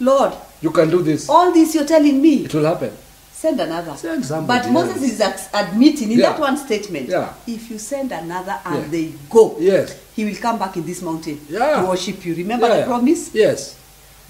[0.00, 1.28] Lord, You can do this.
[1.28, 2.92] all this you're telling me, It will happen.
[3.32, 3.96] send another.
[3.96, 5.42] Send somebody but Moses else.
[5.42, 6.30] is admitting in Yeah.
[6.32, 7.32] that one statement, Yeah.
[7.46, 8.88] if you send another and Yeah.
[8.90, 9.94] they go, Yes.
[10.14, 11.80] he will come back in this mountain Yeah.
[11.82, 12.34] to worship you.
[12.34, 12.80] Remember Yeah.
[12.80, 13.30] the promise?
[13.32, 13.74] Yes.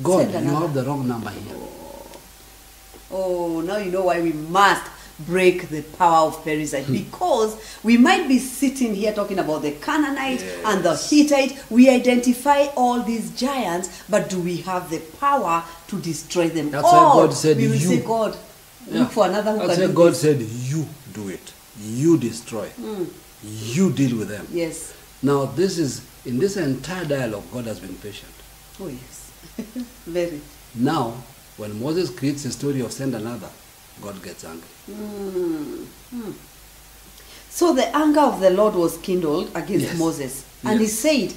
[0.03, 1.57] God, you have the wrong number here.
[3.11, 4.83] Oh, oh, now you know why we must
[5.21, 6.93] break the power of Perizzite Hmm.
[6.93, 11.11] because we might be sitting here talking about the Canaanite and the Yes.
[11.11, 11.59] Hittite.
[11.71, 16.85] We identify all these giants, but do we have the power to destroy them That's
[16.85, 17.17] all?
[17.19, 17.89] why God said we will you.
[17.89, 18.37] say, God,
[18.91, 19.01] Yeah.
[19.01, 20.21] look for another who That's can why do God this.
[20.21, 21.53] said, You do it.
[21.83, 22.69] You destroy.
[23.43, 24.47] You deal with them.
[24.53, 24.93] Yes.
[25.23, 28.33] Now, this is, in this entire dialogue, God has been patient.
[28.81, 29.67] Oh, yes.
[30.07, 30.41] Very.
[30.75, 31.15] Now,
[31.57, 33.49] when Moses creates a story of send another,
[34.03, 34.69] God gets angry.
[37.51, 39.99] So the anger of the Lord was kindled against Yes.
[39.99, 40.91] Moses, and Yes.
[41.03, 41.35] he said,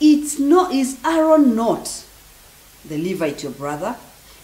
[0.00, 1.88] "It's not is Aaron not
[2.88, 3.96] the Levite your brother?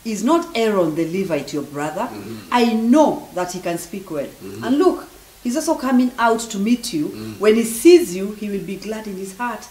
[0.05, 2.09] Is not Aaron the Levite your brother?
[2.11, 2.37] Mm-hmm.
[2.51, 4.27] I know that he can speak well.
[4.65, 5.07] And look,
[5.45, 7.07] he's also coming out to meet you.
[7.09, 7.33] Mm-hmm.
[7.39, 9.65] When he sees you, he will be glad in his heart.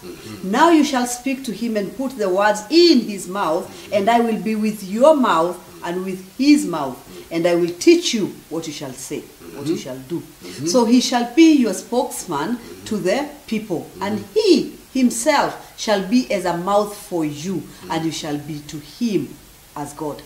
[0.44, 3.94] Now you shall speak to him and put the words in his mouth, Mm-hmm.
[3.94, 6.96] and I will be with your mouth and with his mouth,
[7.32, 9.72] and I will teach you what you shall say, what Mm-hmm.
[9.72, 10.20] you shall do.
[10.20, 10.66] Mm-hmm.
[10.68, 12.86] So he shall be your spokesman mm-hmm.
[12.86, 14.04] to the people, mm-hmm.
[14.04, 18.78] and he himself shall be as a mouth for you, and you shall be to
[18.78, 19.34] him
[19.76, 20.22] as God.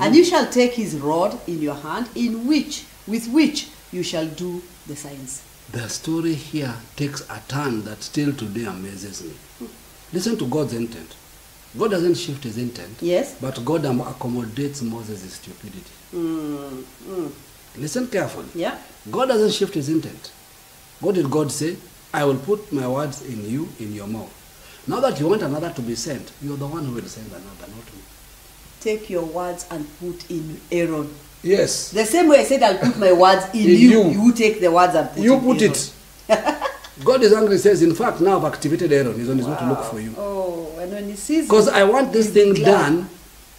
[0.00, 4.26] And you shall take his rod in your hand, in which with which you shall
[4.26, 5.42] do the signs.
[5.70, 9.34] The story here takes a turn that still today amazes me.
[10.12, 11.14] Listen to God's intent.
[11.78, 13.36] God doesn't shift his intent, Yes?
[13.40, 15.92] but God accommodates Moses' stupidity.
[16.14, 17.30] Mm, mm.
[17.78, 18.46] Listen carefully.
[18.54, 18.78] Yeah?
[19.10, 20.32] God doesn't shift his intent.
[21.00, 21.76] What did God say?
[22.12, 24.32] I will put my words in you, in your mouth.
[24.86, 27.44] Now that you want another to be sent, you're the one who will send another,
[27.60, 28.00] not me.
[28.80, 31.12] Take your words and put in Aaron.
[31.42, 31.90] Yes.
[31.90, 34.24] The same way I said I'll put my words in, In you, you.
[34.26, 35.74] you take the words and put You in put Aaron.
[35.74, 35.92] it.
[37.04, 39.14] God is angry, says, in fact, now I've activated Aaron.
[39.18, 40.14] He's on his way to look for you.
[40.16, 42.64] Oh, and when he sees Because I want this thing glad.
[42.64, 43.10] done.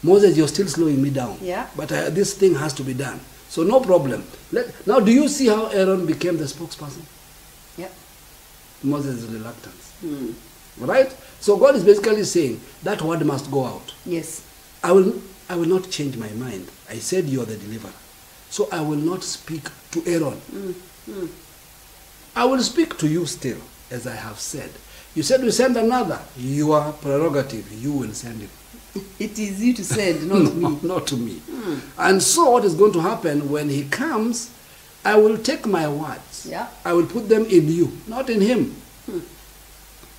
[0.08, 1.38] Moses, you're still slowing me down.
[1.42, 1.68] Yeah.
[1.76, 3.20] But uh, this thing has to be done.
[3.50, 4.24] So no problem.
[4.54, 7.04] Let, now, do you see how Aaron became the spokesperson?
[7.78, 7.90] Yeah.
[8.84, 9.92] Moses' reluctance.
[10.00, 10.32] Hmm.
[10.78, 11.14] Right?
[11.42, 13.94] So God is basically saying that word must go out.
[14.06, 14.46] Yes.
[14.82, 16.70] I will, I will not change my mind.
[16.90, 17.92] I said you're the deliverer.
[18.50, 20.40] So I will not speak to Aaron.
[22.36, 23.58] I will speak to you still,
[23.92, 24.70] as I have said.
[25.16, 26.20] You said we send another.
[26.38, 27.72] Your prerogative.
[27.74, 28.50] You will send him.
[29.20, 30.80] It is you to send, not me.
[30.88, 31.40] not to me.
[31.40, 31.80] Hmm.
[31.98, 34.52] And so what is going to happen when he comes,
[35.04, 36.48] I will take my words.
[36.50, 36.68] Yeah.
[36.86, 38.76] I will put them in you, not in him.
[39.06, 39.20] Hmm.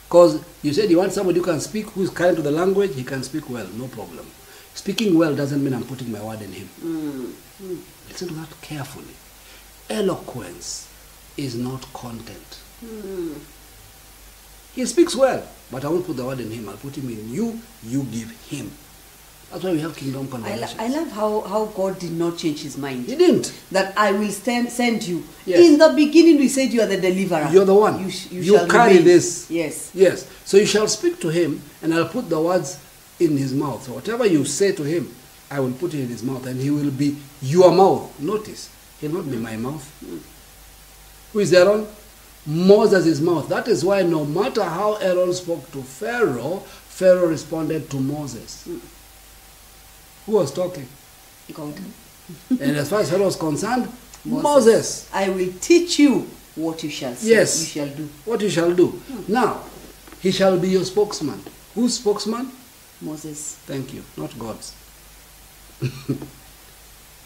[0.09, 2.95] Because you said you want somebody who can speak, who is kind to the language,
[2.95, 4.27] he can speak well, no problem.
[4.75, 6.67] Speaking well doesn't mean I'm putting my word in him.
[6.81, 7.77] Hmm.
[8.09, 9.15] Listen to that carefully.
[9.91, 10.89] Eloquence
[11.37, 12.61] is not content.
[14.75, 16.69] He speaks well, but I won't put the word in him.
[16.69, 18.71] I'll put him in you, you give him.
[19.51, 22.61] That's why we have kingdom I, lo- I love how, how God did not change
[22.63, 23.07] his mind.
[23.07, 23.59] He didn't.
[23.73, 25.25] That I will stand, send you.
[25.47, 25.61] Yes.
[25.67, 27.49] In the beginning, we said you are the deliverer.
[27.51, 27.99] You're the one.
[27.99, 29.05] You, sh- you, You shall carry remain.
[29.07, 29.51] this.
[29.51, 29.91] Yes.
[29.95, 30.29] Yes.
[30.45, 32.79] So you shall speak to him, and I'll put the words
[33.19, 33.85] in his mouth.
[33.85, 35.15] So whatever you say to him,
[35.51, 38.21] I will put it in his mouth, and he will be your mouth.
[38.21, 38.69] Notice,
[39.01, 39.83] he'll not be my mouth.
[41.33, 41.87] Who is Aaron?
[42.47, 43.49] Moses' mouth.
[43.49, 46.59] That is why no matter how Aaron spoke to Pharaoh,
[46.89, 48.67] Pharaoh responded to Moses.
[50.27, 50.89] Who was talking?
[51.53, 51.75] God.
[52.51, 53.89] and as far as Pharaoh was concerned,
[54.25, 55.09] Moses.
[55.13, 57.61] I will teach you what you shall say, Yes.
[57.61, 58.09] you shall do.
[58.25, 59.01] What you shall do.
[59.29, 59.63] Now,
[60.21, 61.41] he shall be your spokesman.
[61.75, 62.51] Whose spokesman?
[63.01, 63.55] Moses.
[63.67, 64.75] Thank you, not God's.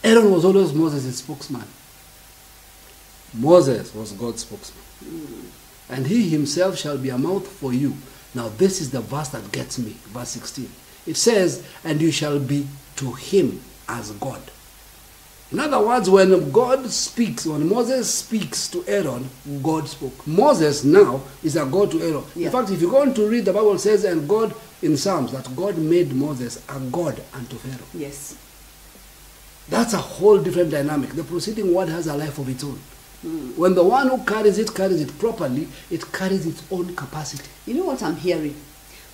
[0.04, 1.64] Aaron was always Moses' spokesman.
[3.34, 4.84] Moses was God's spokesman.
[5.88, 7.94] And he himself shall be a mouth for you.
[8.34, 10.70] Now, this is the verse that gets me, verse 16.
[11.06, 14.40] It says, And you shall be to him as God.
[15.50, 19.28] In other words, when God speaks, when Moses speaks to Aaron,
[19.62, 20.26] God spoke.
[20.26, 22.24] Moses now is a God to Aaron.
[22.34, 22.46] Yeah.
[22.46, 25.32] In fact, if you go on to read, the Bible says, and God in Psalms,
[25.32, 27.86] that God made Moses a God unto Pharaoh.
[27.92, 28.38] Yes.
[29.68, 31.10] That's a whole different dynamic.
[31.10, 32.80] The proceeding word has a life of its own.
[33.56, 37.48] When the one who carries it carries it properly, it carries its own capacity.
[37.66, 38.56] You know what I'm hearing?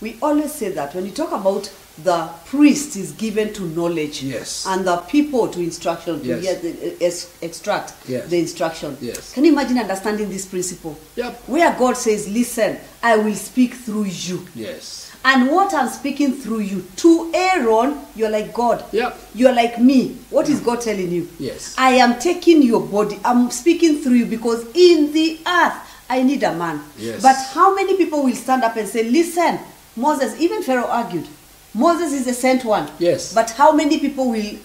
[0.00, 1.70] We always say that when you talk about
[2.04, 4.64] the priest is given to knowledge Yes.
[4.68, 6.42] and the people to instruction to Yes.
[6.44, 8.28] hear the, eh, eh, ex- extract Yes.
[8.30, 8.96] the instruction.
[9.00, 9.32] Yes.
[9.32, 10.96] Can you imagine understanding this principle?
[11.16, 11.42] Yep.
[11.48, 14.46] Where God says, Listen, I will speak through you.
[14.54, 15.07] Yes.
[15.28, 18.82] And what I'm speaking through you to Aaron, you're like God.
[18.92, 19.12] Yeah.
[19.34, 20.16] You're like me.
[20.30, 20.64] What is mm.
[20.64, 21.28] God telling you?
[21.38, 21.74] Yes.
[21.76, 23.20] I am taking your body.
[23.22, 25.74] I'm speaking through you because in the earth
[26.08, 26.82] I need a man.
[26.96, 27.20] Yes.
[27.20, 29.58] But how many people will stand up and say, "Listen,
[29.96, 31.28] Moses." Even Pharaoh argued,
[31.74, 32.90] Moses is the sent one.
[32.98, 33.34] Yes.
[33.34, 34.56] But how many people will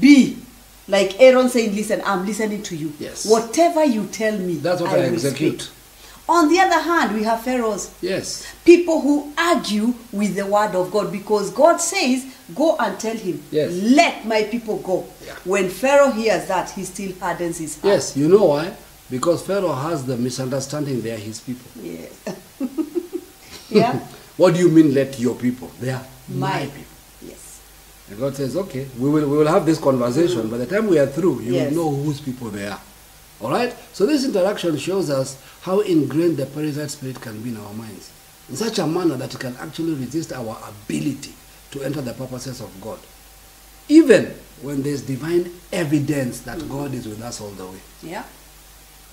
[0.00, 0.38] be
[0.88, 2.92] like Aaron saying, "Listen, I'm listening to you.
[2.98, 3.26] Yes.
[3.26, 5.70] Whatever you tell me, That's what I will execute." speak."
[6.28, 8.46] On the other hand, we have pharaohs Yes.
[8.64, 13.42] people who argue with the word of God because God says, Go and tell him,
[13.50, 13.70] Yes.
[13.72, 15.06] let my people go.
[15.24, 15.34] Yeah.
[15.44, 17.94] When Pharaoh hears that, he still hardens his heart.
[17.94, 18.16] Yes.
[18.16, 18.74] You know why?
[19.10, 21.70] Because Pharaoh has the misunderstanding they are his people.
[21.82, 22.12] Yes.
[23.70, 24.00] yeah.
[24.36, 25.70] What do you mean, let your people?
[25.80, 26.66] They are my, My.
[26.66, 26.80] people.
[27.22, 27.60] Yes.
[28.10, 30.42] And God says, okay, we will, we will have this conversation.
[30.42, 30.50] Mm.
[30.50, 31.72] By the time we are through, you Yes.
[31.72, 32.80] will know whose people they are.
[33.44, 33.76] All right?
[33.92, 38.10] So this interaction shows us how ingrained the Perizzite spirit can be in our minds.
[38.48, 41.34] In such a manner that it can actually resist our ability
[41.72, 42.98] to enter the purposes of God.
[43.88, 47.80] Even when there's divine evidence that God is with us all the way.
[48.02, 48.24] Yeah.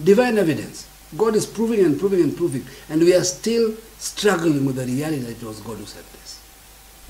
[0.02, 0.88] Divine evidence.
[1.18, 2.66] God is proving and proving and proving.
[2.90, 6.42] And we are still struggling with the reality that it was God who said this.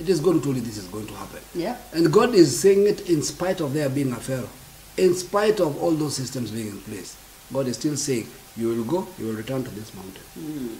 [0.00, 1.38] It is God who told you this is going to happen.
[1.54, 1.76] Yeah.
[1.92, 4.48] And God is saying it in spite of there being a Pharaoh.
[4.96, 7.16] In spite of all those systems being in place.
[7.52, 8.26] God is still saying,
[8.56, 10.22] you will go, you will return to this mountain.
[10.34, 10.74] Hmm.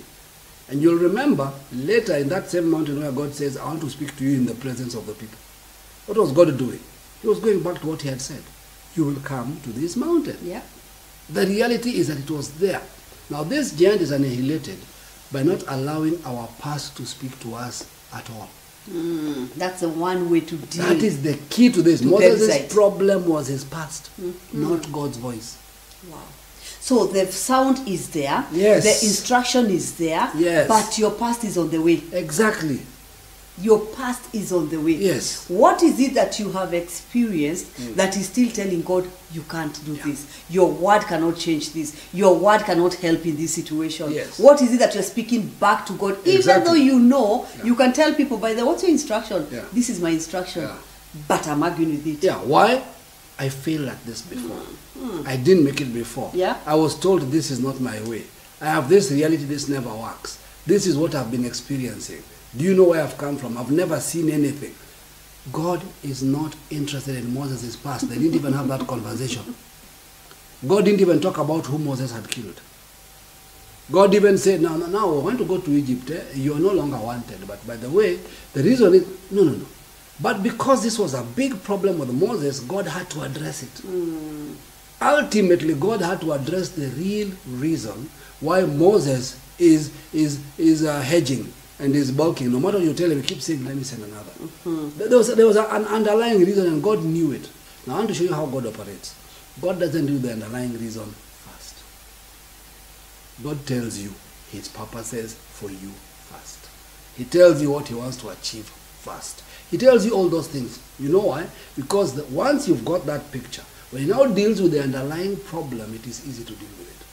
[0.71, 4.17] And you'll remember later in that same mountain where God says, I want to speak
[4.17, 5.39] to you in the presence of the people.
[6.07, 6.81] What was God doing?
[7.21, 8.43] He was going back to what he had said.
[8.95, 10.39] You will come to this mountain.
[10.43, 10.63] Yeah.
[11.31, 12.83] The reality is that it was there.
[13.31, 14.79] Now, this giant is annihilated
[15.31, 18.51] by not allowing our past to speak to us at all.
[18.91, 20.85] Mm, that's the one way to deal.
[20.87, 22.01] That is the key to this.
[22.01, 24.11] To Moses' problem was his past,
[24.53, 25.57] not God's voice.
[26.11, 26.19] Wow.
[26.81, 28.45] So the sound is there.
[28.51, 28.83] Yes.
[28.83, 30.29] The instruction is there.
[30.35, 30.67] Yes.
[30.67, 32.03] But your past is on the way.
[32.13, 32.81] Exactly.
[33.63, 34.93] Your past is on the way.
[34.93, 35.49] Yes.
[35.49, 37.95] What is it that you have experienced mm.
[37.95, 40.27] that is still telling God you can't do this?
[40.51, 42.09] Your word cannot change this.
[42.13, 44.11] Your word cannot help in this situation.
[44.11, 44.41] Yes.
[44.41, 46.19] What is it that you're speaking back to God?
[46.27, 49.47] Even though you know, you can tell people, by the what's your instruction?
[49.51, 49.65] Yeah.
[49.73, 50.63] This is my instruction.
[50.63, 50.77] Yeah.
[51.29, 52.25] But I'm arguing with it.
[52.25, 52.83] Yeah, why?
[53.39, 54.57] I failed at this before.
[54.99, 55.23] Mm.
[55.23, 55.27] Mm.
[55.27, 56.31] I didn't make it before.
[56.35, 56.59] Yeah.
[56.67, 58.25] I was told this is not my way.
[58.61, 60.39] I have this reality, this never works.
[60.67, 62.23] This is what I've been experiencing.
[62.57, 63.57] Do you know where I've come from?
[63.57, 64.75] I've never seen anything.
[65.51, 68.09] God is not interested in Moses' past.
[68.09, 69.55] They didn't even have that conversation.
[70.67, 72.61] God didn't even talk about who Moses had killed.
[73.91, 76.11] God even said, now, now, now, we want to go to Egypt.
[76.11, 76.37] Eh?
[76.37, 77.47] You are no longer wanted.
[77.49, 78.21] But by the way,
[78.53, 79.67] the reason is, no, no, no.
[80.21, 84.57] But because this was a big problem with Moses, God had to address it.
[85.01, 91.53] Ultimately, God had to address the real reason why Moses is, is, is uh, hedging
[91.83, 92.53] and is bulking.
[92.53, 94.31] No matter what you tell him, he keeps saying, let me send another.
[94.31, 94.99] Mm-hmm.
[94.99, 97.51] There there was, there was an underlying reason and God knew it.
[97.87, 99.17] Now I want to show you how God operates.
[99.61, 101.83] God doesn't do the underlying reason first.
[103.43, 104.13] God tells you
[104.53, 105.91] his purposes for you
[106.31, 106.69] first.
[107.17, 109.43] He tells you what he wants to achieve first.
[109.69, 110.81] He tells you all those things.
[111.01, 111.49] You know why?
[111.75, 115.93] Because the, once you've got that picture, when he now deals with the underlying problem,
[115.95, 117.07] it is easy to deal with it.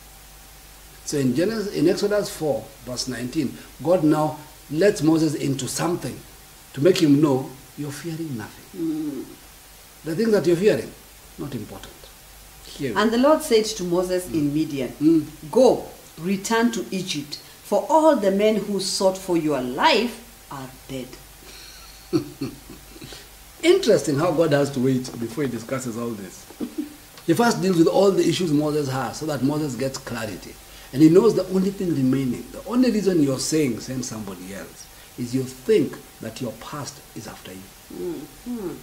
[1.07, 4.37] So in Genesis, in Exodus 4, verse 19, God now
[4.71, 6.17] lets Moses into something
[6.73, 9.25] to make him know you're fearing nothing.
[10.05, 10.91] The things that you're fearing,
[11.37, 11.93] not important.
[12.65, 12.93] Here.
[12.95, 15.25] And the Lord said to Moses in Midian, Mm.
[15.51, 15.85] Go,
[16.19, 21.07] return to Egypt, for all the men who sought for your life are dead.
[23.63, 26.45] Interesting how God has to wait before he discusses all this.
[27.25, 30.53] He first deals with all the issues Moses has so that Moses gets clarity.
[30.91, 34.87] And he knows the only thing remaining, the only reason you're saying send somebody else,
[35.17, 37.61] is you think that your past is after you.
[37.93, 38.73] Mm-hmm.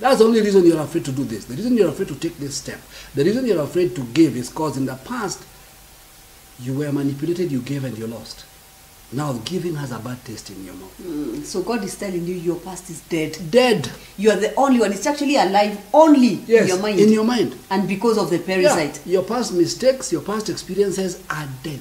[0.00, 1.44] That's the only reason you're afraid to do this.
[1.44, 2.80] The reason you're afraid to take this step,
[3.14, 5.44] the reason you're afraid to give is because in the past
[6.60, 8.44] you were manipulated, you gave, and you lost.
[9.10, 10.94] Now giving has a bad taste in your mouth.
[11.02, 13.38] Mm, So God is telling you your past is dead.
[13.50, 13.90] Dead.
[14.18, 14.92] You are the only one.
[14.92, 17.00] It's actually alive only Yes, in your mind.
[17.00, 17.54] in your mind.
[17.70, 19.00] and because of the Yeah, Perizzite.
[19.06, 21.80] your past mistakes, your past experiences are dead.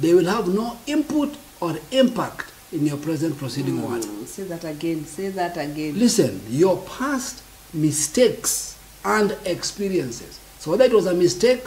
[0.00, 3.78] They will have no input or impact in your present proceeding.
[3.82, 5.04] Mm, Say that again.
[5.06, 5.98] Say that again.
[5.98, 7.42] Listen, your past
[7.74, 10.38] mistakes and experiences.
[10.60, 11.62] So whether it was a mistake,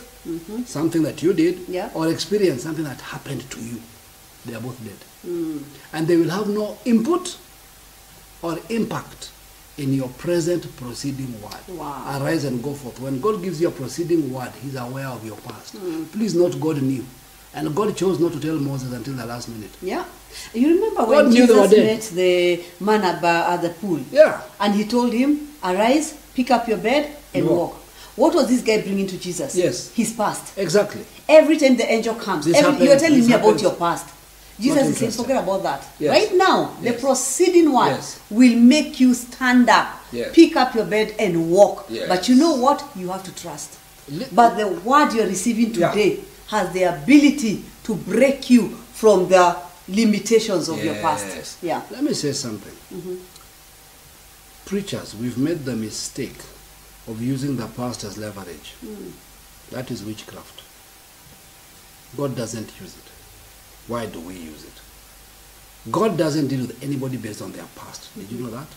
[0.66, 1.74] something that you did, Mm-hmm.
[1.74, 1.90] Yeah.
[1.94, 3.82] or experience, something that happened to you,
[4.46, 4.98] they are both dead.
[5.26, 5.64] Mm.
[5.94, 7.38] And they will have no input
[8.42, 9.32] or impact
[9.78, 11.68] in your present proceeding word.
[11.70, 12.20] Wow.
[12.20, 13.00] Arise and go forth.
[13.00, 15.76] When God gives you a proceeding word, He's aware of your past.
[15.76, 16.12] Mm.
[16.12, 17.06] Please note God knew.
[17.54, 19.72] And God chose not to tell Moses until the last minute.
[19.82, 20.06] Yeah.
[20.54, 24.00] You remember God when knew they were Jesus met the man at, at the pool?
[24.12, 24.42] Yeah.
[24.60, 27.74] And he told him, Arise, pick up your bed, and Walk.
[27.74, 27.82] walk.
[28.16, 29.56] What was this guy bringing to Jesus?
[29.56, 29.94] Yes.
[29.94, 30.58] His past.
[30.58, 31.06] Exactly.
[31.28, 34.14] Every time the angel comes, every, happens, you're telling this me about your past.
[34.62, 35.88] Jesus is saying, forget about that.
[36.00, 36.10] Yes.
[36.12, 38.20] Right now, the proceeding one Yes.
[38.30, 40.34] will make you stand up, Yes.
[40.34, 41.86] pick up your bed, and walk.
[41.90, 42.08] Yes.
[42.08, 42.84] But you know what?
[42.96, 43.78] You have to trust.
[44.32, 45.92] But the word you're receiving Yeah.
[45.92, 49.56] today has the ability to break you from the
[49.88, 51.58] limitations of your past.
[51.62, 51.82] Yeah.
[51.90, 52.76] Let me say something.
[52.94, 53.16] Mm-hmm.
[54.66, 56.38] Preachers, we've made the mistake
[57.08, 58.76] of using the past as leverage.
[58.86, 59.12] Mm.
[59.72, 60.62] That is witchcraft.
[62.16, 63.11] God doesn't use it.
[63.88, 65.92] Why do we use it?
[65.92, 68.14] God doesn't deal with anybody based on their past.
[68.18, 68.68] Did you know that?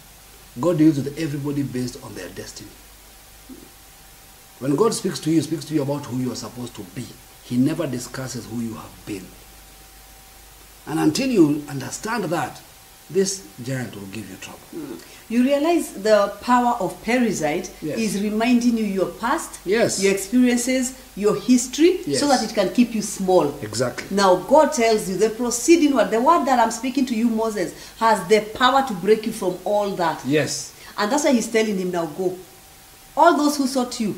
[0.61, 2.71] God deals with everybody based on their destiny.
[4.61, 6.83] When God speaks to you, he speaks to you about who you are supposed to
[6.95, 7.07] be.
[7.43, 9.27] He never discusses who you have been.
[10.87, 12.63] And until you understand that,
[13.11, 14.61] this giant will give you trouble.
[14.75, 14.99] Mm.
[15.29, 17.99] You realize the power of Perizzite Yes.
[17.99, 20.03] is reminding you your past, Yes.
[20.03, 22.21] your experiences, your history, Yes.
[22.21, 23.55] so that it can keep you small.
[23.63, 24.07] Exactly.
[24.11, 27.73] Now God tells you the proceeding word, the word that I'm speaking to you, Moses,
[27.99, 30.21] has the power to break you from all that.
[30.27, 30.73] Yes.
[30.99, 32.37] And that's why he's telling him now go.
[33.17, 34.15] All those who sought you,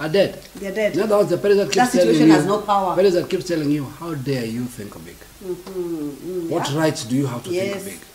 [0.00, 0.38] Are dead.
[0.56, 0.94] they're dead.
[0.96, 2.32] In other words, the Perizzite keeps That telling situation you.
[2.32, 2.96] has no power.
[2.96, 5.16] Perizzite keeps telling you, how dare you think big?
[5.44, 5.52] Mm-hmm.
[5.52, 6.48] Mm-hmm.
[6.50, 6.78] What yeah.
[6.78, 7.82] rights do you have to Yes.
[7.84, 8.06] think big?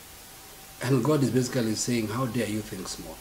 [0.84, 3.16] And God is basically saying, how dare you think small?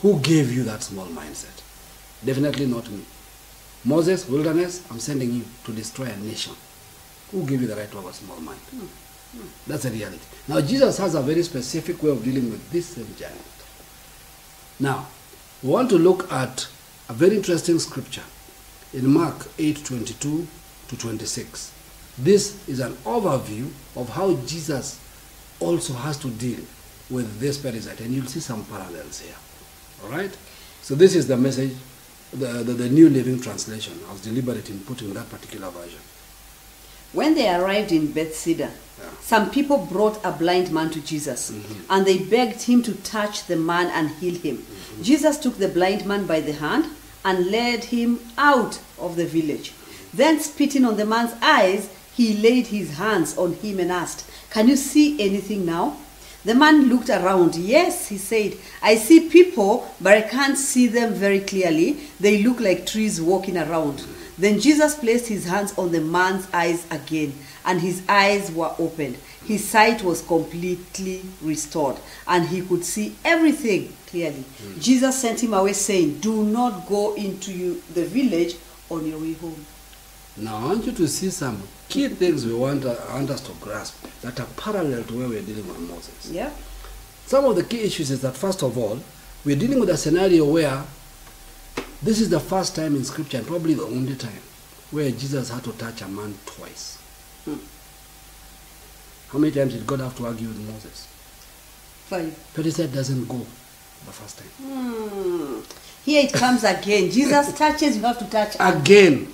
[0.00, 1.62] Who gave you that small mindset?
[2.24, 3.04] Definitely not me.
[3.84, 6.54] Moses, wilderness, I'm sending you to destroy a nation.
[7.30, 8.58] Who gave you the right to have a small mind?
[8.58, 8.86] Hmm.
[9.38, 9.46] Hmm.
[9.66, 10.24] That's a reality.
[10.48, 13.38] Now, Jesus has a very specific way of dealing with this same giant.
[14.80, 15.06] Now,
[15.62, 16.66] we want to look at
[17.08, 18.22] a very interesting scripture
[18.94, 20.46] in Mark 8 22
[20.88, 21.72] to 26.
[22.18, 24.98] This is an overview of how Jesus
[25.60, 26.60] also has to deal
[27.10, 29.34] with this Perizzite, and you'll see some parallels here.
[30.04, 30.36] All right?
[30.82, 31.74] So, this is the message,
[32.32, 33.94] the, the, the New Living Translation.
[34.08, 36.00] I was deliberate in putting that particular version.
[37.12, 39.10] When they arrived in Bethsaida, Yeah.
[39.20, 41.52] Some people brought a blind man to Jesus,
[41.88, 44.58] and they begged him to touch the man and heal him.
[44.58, 45.02] Mm-hmm.
[45.02, 46.86] Jesus took the blind man by the hand
[47.24, 49.72] and led him out of the village.
[50.12, 54.66] Then, spitting on the man's eyes, he laid his hands on him and asked, Can
[54.66, 55.96] you see anything now?
[56.44, 57.54] The man looked around.
[57.54, 62.00] Yes, he said, I see people, but I can't see them very clearly.
[62.18, 64.04] They look like trees walking around.
[64.36, 69.16] Then Jesus placed his hands on the man's eyes again, and his eyes were opened.
[69.46, 74.42] His sight was completely restored, and he could see everything clearly.
[74.42, 74.80] Hmm.
[74.80, 78.56] Jesus sent him away, saying, Do not go into you, the village
[78.90, 79.64] on your way home.
[80.36, 83.52] Now, I want you to see some key things we want, uh, want us to
[83.60, 86.30] grasp that are parallel to where we're dealing with Moses.
[86.30, 86.50] Yeah?
[87.26, 88.98] Some of the key issues is that, first of all,
[89.44, 90.84] we're dealing with a scenario where
[92.02, 94.42] this is the first time in Scripture, and probably the only time,
[94.90, 96.98] where Jesus had to touch a man twice.
[99.30, 101.06] How many times did God have to argue with Moses?
[102.06, 102.52] Five.
[102.54, 103.38] But he said doesn't go
[104.06, 104.48] the first time.
[104.62, 105.60] Hmm.
[106.04, 107.10] Here it comes again.
[107.10, 108.56] Jesus touches, you have to touch.
[108.58, 109.28] Again,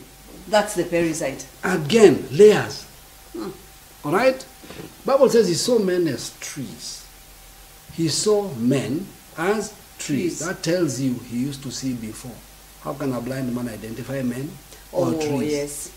[0.49, 1.45] That's the Perizzite.
[1.63, 2.87] again, layers.
[4.05, 4.45] All right?
[5.05, 7.07] Bible says he saw men as trees.
[7.95, 9.07] He saw men
[9.39, 9.79] as trees.
[9.99, 10.39] Trees.
[10.41, 12.35] That tells you he used to see before.
[12.83, 14.51] How can a blind man identify men
[14.93, 15.31] or Oh, trees?
[15.31, 15.91] Oh yes.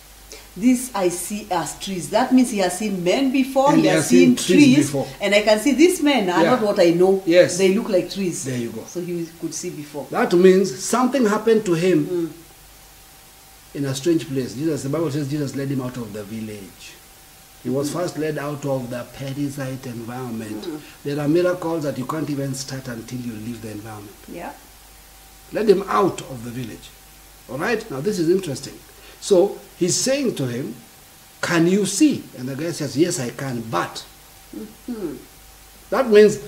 [0.55, 2.09] this I see as trees.
[2.11, 4.85] That means he has seen men before, And he has has seen seen trees trees,
[4.87, 5.07] before.
[5.19, 6.51] and I can see these men are Yeah.
[6.51, 7.21] not what I know.
[7.25, 7.57] Yes.
[7.57, 8.45] They look like trees.
[8.45, 8.83] There you go.
[8.87, 10.07] So he could see before.
[10.11, 12.29] That means something happened to him Mm.
[13.77, 14.55] In a strange place.
[14.55, 16.95] Jesus, the Bible says Jesus led him out of the village.
[17.61, 17.99] He was mm-hmm.
[17.99, 20.63] first led out of the Perizzite environment.
[20.63, 20.81] Mm.
[21.03, 24.15] There are miracles that you can't even start until you leave the environment.
[24.27, 24.53] Yeah.
[25.53, 26.89] Led him out of the village.
[27.51, 27.89] All right?
[27.91, 28.73] Now, this is interesting.
[29.21, 30.75] So, he's saying to him,
[31.41, 32.23] Can you see?
[32.35, 34.03] And the guy says, Yes, I can, but.
[34.55, 35.17] Mm-hmm.
[35.91, 36.39] That means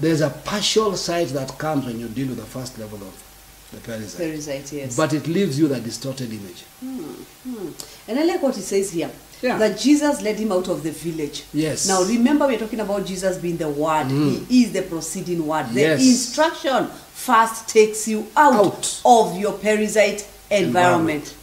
[0.00, 3.27] there's a partial sight that comes when you deal with the first level of
[3.72, 4.16] the Perizzite.
[4.16, 4.96] Perizzite, yes.
[4.96, 6.62] But it leaves you the distorted image.
[6.80, 7.12] Hmm,
[7.44, 7.68] hmm.
[8.08, 9.10] And I like what he says here.
[9.40, 9.56] Yeah.
[9.58, 11.44] That Jesus led him out of the village.
[11.52, 11.86] Yes.
[11.86, 14.06] Now remember we're talking about Jesus being the word.
[14.06, 14.44] He hmm.
[14.50, 15.68] is the proceeding word.
[15.68, 16.00] The Yes.
[16.00, 19.02] instruction first takes you out, Out.
[19.04, 20.58] of your Perizzite environment.
[20.58, 21.34] Environment.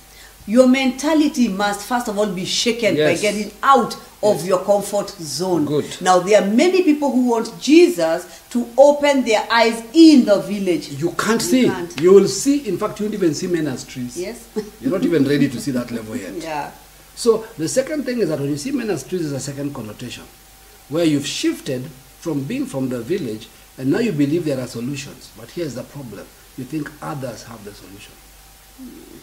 [0.47, 3.95] Your mentality must first of all be shaken by getting out
[4.31, 5.65] of your comfort zone.
[5.65, 6.01] Good.
[6.01, 10.89] Now there are many people who want Jesus to open their eyes in the village.
[10.89, 11.65] You can't see.
[11.65, 11.99] can't.
[11.99, 14.17] You will see, in fact, you won't even see men as trees.
[14.17, 14.47] Yes.
[14.81, 16.33] You're not even ready to see that level yet.
[16.41, 16.71] yeah.
[17.15, 19.73] So the second thing is that when you see men as trees is a second
[19.73, 20.23] connotation,
[20.89, 21.83] where you've shifted
[22.19, 23.47] from being from the village
[23.77, 25.31] and now you believe there are solutions.
[25.37, 26.25] But here's the problem:
[26.57, 28.13] you think others have the solution.
[28.77, 29.17] Hmm.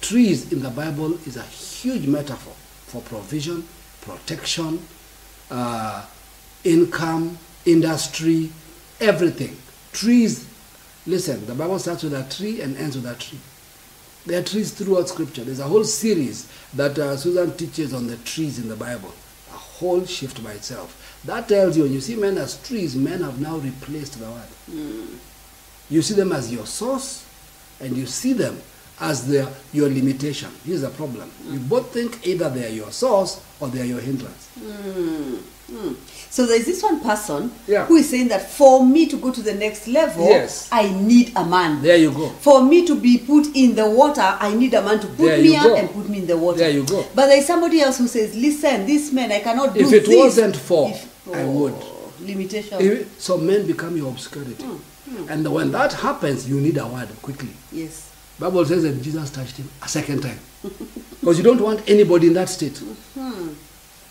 [0.00, 2.52] Trees in the Bible is a huge metaphor
[2.86, 3.66] for provision,
[4.06, 4.80] protection,
[5.50, 6.04] uh,
[6.64, 8.50] income, industry,
[9.00, 9.56] everything.
[9.92, 10.48] Trees.
[11.06, 13.38] Listen, the Bible starts with a tree and ends with a tree.
[14.26, 15.44] There are trees throughout Scripture.
[15.44, 19.12] There's a whole series that uh, Susan teaches on the trees in the Bible.
[19.52, 21.20] A whole shift by itself.
[21.24, 25.08] That tells you when you see men as trees, men have now replaced the word.
[25.88, 27.24] You see them as your source,
[27.80, 28.60] and you see them
[29.00, 30.50] as their, your limitation.
[30.64, 31.30] Here's the problem.
[31.50, 34.48] You both think either they are your source or they are your hindrance.
[34.58, 35.34] Hmm,
[35.70, 35.92] hmm.
[36.30, 37.84] So there's this one person Yeah.
[37.86, 40.68] who is saying that for me to go to the next level, Yes.
[40.72, 41.82] I need a man.
[41.82, 42.28] There you go.
[42.30, 45.42] For me to be put in the water, I need a man to put There
[45.42, 45.76] me up go.
[45.76, 46.58] and put me in the water.
[46.58, 47.04] There you go.
[47.14, 50.16] But there's somebody else who says, listen, this man, I cannot do If it this.
[50.16, 51.74] wasn't for, If- I oh, would.
[52.26, 52.78] Limitation.
[52.80, 54.62] If- So men become your obscurity.
[54.64, 54.76] Hmm,
[55.16, 55.28] hmm.
[55.28, 57.50] And when that happens, you need a word quickly.
[57.72, 58.04] yes.
[58.38, 60.38] Bible says that Jesus touched him a second time.
[61.20, 62.78] Because you don't want anybody in that state.
[63.14, 63.48] Hmm.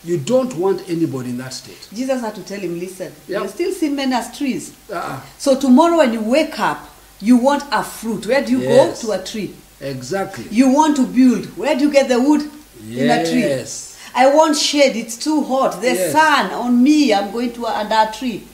[0.04, 1.88] You don't want anybody in that state.
[1.94, 3.42] Jesus had to tell him, listen, Yeah.
[3.42, 4.74] you still see men as trees.
[4.92, 5.20] Uh-uh.
[5.38, 6.86] So tomorrow when you wake up,
[7.20, 8.26] you want a fruit.
[8.26, 9.02] Where do you Yes.
[9.02, 9.08] go?
[9.14, 9.54] To a tree.
[9.80, 10.44] Exactly.
[10.50, 11.46] You want to build.
[11.56, 12.42] Where do you get the wood?
[12.86, 13.40] In a tree.
[13.40, 13.96] Yes.
[14.14, 14.94] I want shade.
[14.96, 15.80] It's too hot.
[15.80, 16.12] The Yes.
[16.12, 17.14] sun on me.
[17.14, 18.46] I'm going to under a tree.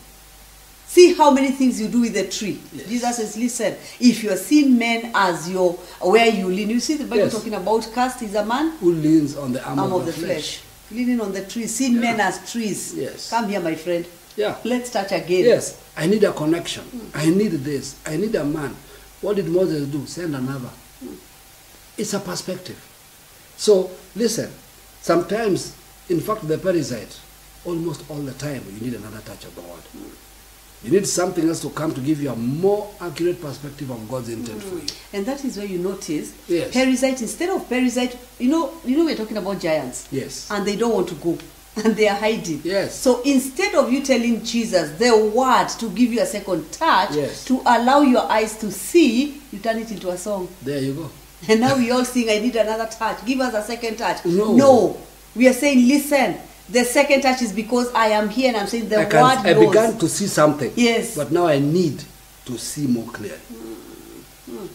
[0.93, 2.61] See how many things you do with the tree.
[2.71, 2.87] Yes.
[2.87, 5.73] Jesus says, listen, if you're seeing men as your
[6.03, 7.33] where you lean, you see the Bible Yes.
[7.33, 10.61] talking about cast is a man, Who leans on the arm, arm of, the, flesh.
[10.91, 12.95] Leaning on the tree, seeing men as trees.
[12.95, 13.31] Yes.
[13.31, 14.05] Come here, my friend.
[14.37, 14.59] Yeah.
[14.65, 15.47] Let's start again.
[15.47, 15.81] Yes.
[15.97, 16.85] I need a connection.
[17.15, 17.99] I need this.
[18.05, 18.77] I need a man.
[19.23, 20.05] What did Moses do?
[20.05, 20.69] Send another.
[21.97, 22.77] It's a perspective.
[23.57, 24.51] So listen,
[25.01, 25.75] sometimes,
[26.11, 27.19] in fact, the Perizzite,
[27.65, 29.81] almost all the time, you need another touch of the word.
[30.85, 34.29] You need something else to come to give you a more accurate perspective of God's
[34.31, 34.87] intent for you.
[35.13, 36.75] And that is where you notice Yes.
[36.75, 40.09] Perizzite, instead of Perizzite, you know, you know we're talking about giants.
[40.11, 40.51] Yes.
[40.51, 41.39] And they don't want to go.
[41.77, 42.61] And they are hiding.
[42.65, 42.95] Yes.
[43.01, 47.45] So instead of you telling Jesus the word to give you a second touch, Yes.
[47.47, 50.49] to allow your eyes to see, you turn it into a song.
[50.63, 51.11] There you go.
[51.49, 53.25] And now we all sing, I need another touch.
[53.25, 54.25] Give us a second touch.
[54.27, 54.53] No.
[54.55, 55.01] No.
[55.35, 56.37] We are saying, listen,
[56.73, 59.47] the second touch is because I am here and I'm saying the I, can, word
[59.47, 59.67] I knows.
[59.69, 60.73] began to see something.
[60.75, 61.17] Yes.
[61.17, 62.03] But now I need
[62.47, 63.37] to see more clearly.
[63.39, 64.67] Hmm.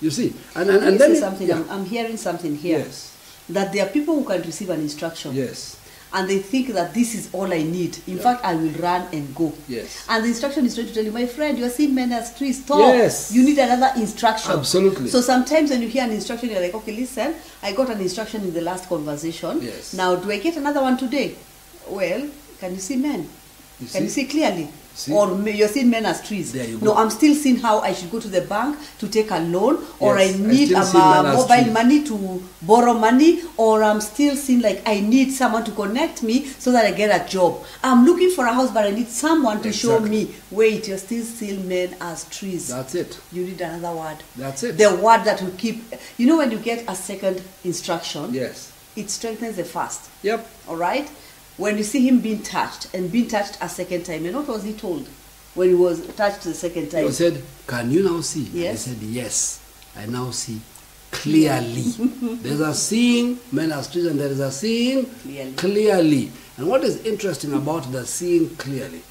[0.00, 0.34] You see?
[0.54, 1.12] And, and, and then.
[1.12, 1.46] it- something.
[1.48, 1.56] yeah.
[1.56, 2.78] I'm, I'm hearing something here.
[2.80, 3.12] Yes.
[3.48, 5.34] That there are people who can receive an instruction.
[5.34, 5.78] Yes.
[6.14, 7.98] And they think that this is all I need.
[8.06, 8.22] In Yeah.
[8.22, 9.52] fact, I will run and go.
[9.68, 10.04] Yes.
[10.08, 12.32] And the instruction is trying to tell you, my friend, you are seeing men as
[12.38, 12.62] trees.
[12.62, 12.78] Stop.
[12.78, 13.32] Yes.
[13.32, 14.52] You need another instruction.
[14.52, 15.08] Absolutely.
[15.10, 17.34] So sometimes when you hear an instruction, you're like, okay, listen,
[17.64, 19.60] I got an instruction in the last conversation.
[19.60, 19.92] Yes.
[19.92, 21.34] Now, do I get another one today?
[21.88, 22.28] Well,
[22.60, 23.28] can you see men?
[23.80, 24.22] You Can you see?
[24.22, 24.68] see clearly?
[24.94, 25.12] See?
[25.12, 26.52] Or you're seeing men as trees.
[26.52, 26.94] There you no.
[26.94, 30.18] I'm still seeing how I should go to the bank to take a loan, or
[30.18, 34.82] Yes, I need um, uh, mobile money to borrow money, or I'm still seeing like
[34.86, 37.64] I need someone to connect me so that I get a job.
[37.82, 40.32] I'm looking for a house, but I need someone to show me.
[40.52, 42.68] Wait, you're still seeing men as trees.
[42.68, 43.18] That's it.
[43.32, 44.18] you need another word.
[44.36, 44.78] That's it.
[44.78, 45.82] The word that will keep.
[46.18, 48.70] You know, when you get a second instruction, Yes.
[48.94, 50.08] it strengthens the first.
[50.22, 50.48] Yep.
[50.68, 51.10] All right?
[51.56, 54.64] When you see him being touched and being touched a second time, and what was
[54.64, 55.06] he told
[55.54, 57.04] when he was touched the second time?
[57.06, 58.46] He said, Can you now see?
[58.46, 59.60] And He said, Yes,
[59.96, 60.60] I now see
[61.12, 61.82] clearly.
[62.42, 65.52] There's a seeing, men are streets, and there is a seeing Clearly.
[65.52, 66.32] clearly.
[66.56, 69.02] And what is interesting about the seeing clearly,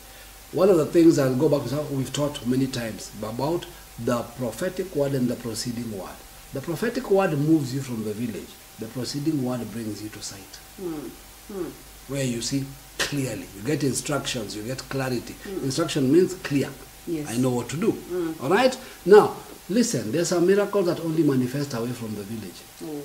[0.52, 3.66] one of the things I'll go back to we've taught many times about
[4.04, 6.16] the prophetic word and the proceeding word.
[6.54, 8.50] The prophetic word moves you from the village.
[8.80, 10.60] The proceeding word brings you to sight.
[10.78, 11.08] Hmm,
[11.52, 11.70] hmm.
[12.08, 12.66] Where you see
[12.98, 13.48] clearly.
[13.56, 15.36] You get instructions, you get clarity.
[15.44, 15.64] Mm.
[15.64, 16.70] Instruction means clear.
[17.08, 17.30] Yes.
[17.30, 17.92] I know what to do.
[17.92, 18.44] Mm.
[18.44, 18.78] All right?
[19.06, 19.36] Now,
[19.70, 22.62] listen, there's a miracle that only manifests away from the village.
[22.84, 23.02] Oh.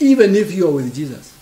[0.00, 1.32] Even if you are with Jesus.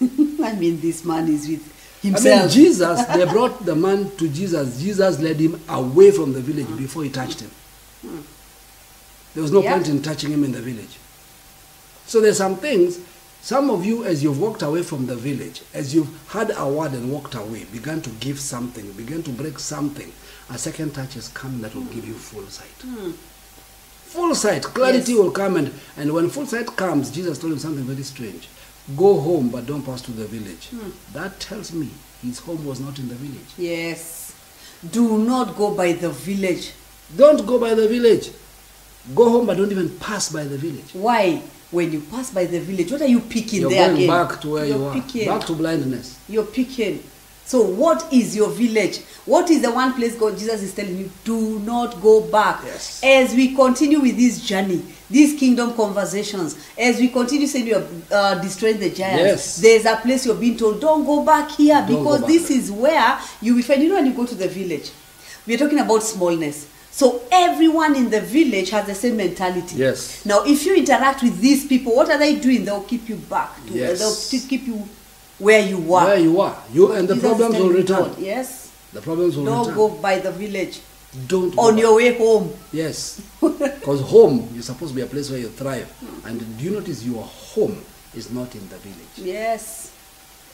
[0.42, 1.60] I mean, this man is with
[2.02, 2.52] I mean, himself.
[2.52, 4.80] Jesus, they brought the man to Jesus.
[4.80, 6.78] Jesus led him away from the village mm.
[6.78, 7.50] before he touched him.
[9.34, 9.74] There was no Yeah.
[9.74, 10.98] point in touching him in the village.
[12.06, 12.98] So there's some things,
[13.42, 16.92] some of you, as you've walked away from the village, as you've had a word
[16.92, 20.12] and walked away, began to give something, began to break something,
[20.50, 22.68] a second touch is coming that will give you full sight.
[22.82, 23.10] Hmm.
[23.12, 25.20] Full sight, clarity Yes.
[25.20, 28.48] will come, and, and when full sight comes, Jesus told him something very strange.
[28.96, 30.66] Go home, but don't pass to the village.
[30.68, 30.90] Hmm.
[31.12, 31.88] That tells me
[32.22, 33.46] his home was not in the village.
[33.56, 34.34] Yes.
[34.90, 36.72] Do not go by the village.
[37.16, 38.30] Don't go by the village.
[39.14, 40.90] Go home, but don't even pass by the village.
[40.92, 41.42] Why?
[41.70, 44.08] When you pass by the village, what are you picking You're there going again?
[44.26, 45.28] back to where You're you are, Picking.
[45.28, 46.18] back to blindness.
[46.28, 47.02] You're picking.
[47.44, 48.98] So, what is your village?
[49.26, 51.10] What is the one place God Jesus is telling you?
[51.24, 52.60] Do not go back.
[52.64, 53.00] Yes.
[53.02, 58.36] As we continue with this journey, these kingdom conversations, as we continue saying you're uh,
[58.36, 59.56] destroying the giants, Yes.
[59.56, 62.58] there's a place you're being told, don't go back here Don't because back this there.
[62.58, 63.82] is where you will find.
[63.82, 64.90] You know, when you go to the village,
[65.46, 66.68] we're talking about smallness.
[67.00, 69.76] So everyone in the village has the same mentality.
[69.76, 70.26] Yes.
[70.26, 72.66] Now, if you interact with these people, what are they doing?
[72.66, 73.56] They'll keep you back.
[73.68, 74.30] To, Yes.
[74.30, 74.86] They'll keep you
[75.38, 76.04] where you were.
[76.04, 78.14] Where you are, you and the is problems will return.
[78.18, 78.70] Yes.
[78.92, 79.76] The problems will Don't return.
[79.76, 80.82] go by the village.
[81.26, 82.52] Don't On your way home.
[82.70, 85.90] Yes, because home is supposed to be a place where you thrive,
[86.26, 87.82] and do you notice your home
[88.14, 89.16] is not in the village?
[89.16, 89.90] Yes.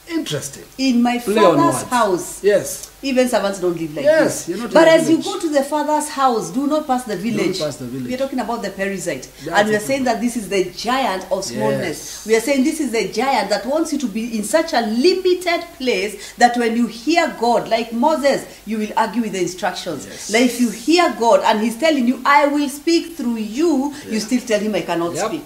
[0.09, 0.65] Interesting.
[0.79, 2.43] In my Play father's house.
[2.45, 2.91] Yes.
[3.03, 4.59] Even servants don't live like Yes, this.
[4.63, 7.59] in but as you go to the father's house, do not pass the village.
[7.59, 8.09] Don't pass the village.
[8.09, 9.29] We are talking about the Perizzite.
[9.45, 11.87] That's and we are saying that this is the giant of smallness.
[11.87, 12.27] Yes.
[12.27, 14.81] We are saying this is the giant that wants you to be in such a
[14.81, 20.07] limited place that when you hear God, like Moses, you will argue with the instructions.
[20.07, 20.33] Yes.
[20.33, 24.21] Like if you hear God and He's telling you, I will speak through you, you
[24.21, 25.27] still tell Him, I cannot Yep.
[25.29, 25.45] speak.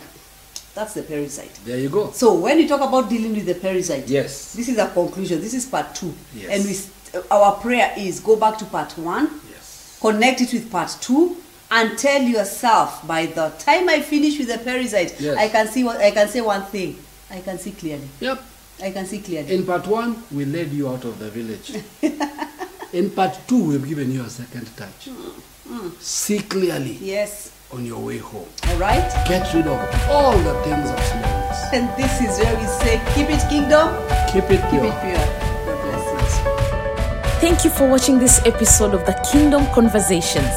[0.75, 1.65] That's the Perizzite.
[1.65, 2.11] There you go.
[2.13, 4.53] So when you talk about dealing with the Perizzite, Yes.
[4.55, 5.41] this is a conclusion.
[5.41, 6.51] This is part two, Yes.
[6.51, 9.99] and we uh, our prayer is go back to part one, Yes.
[10.01, 11.37] connect it with part two,
[11.73, 15.37] and tell yourself by the time I finish with the Perizzite, Yes.
[15.37, 16.97] I can see what I can say one thing.
[17.31, 18.09] I can see clearly.
[18.21, 18.43] Yep.
[18.83, 19.55] I can see clearly.
[19.55, 21.75] In part one, we led you out of the village.
[22.93, 25.07] In part two, we've given you a second touch.
[25.09, 25.33] Mm,
[25.69, 26.01] mm.
[26.01, 27.53] See clearly yes.
[27.73, 28.47] On your way home.
[28.69, 29.09] All right.
[29.29, 29.79] Get rid of
[30.11, 31.73] all the things of smallness.
[31.73, 33.89] And this is where we say, keep it kingdom,
[34.33, 34.85] Keep it keep pure.
[34.87, 35.27] it pure.
[35.67, 37.41] God bless you.
[37.41, 40.51] Thank you for watching this episode of the Kingdom Conversations.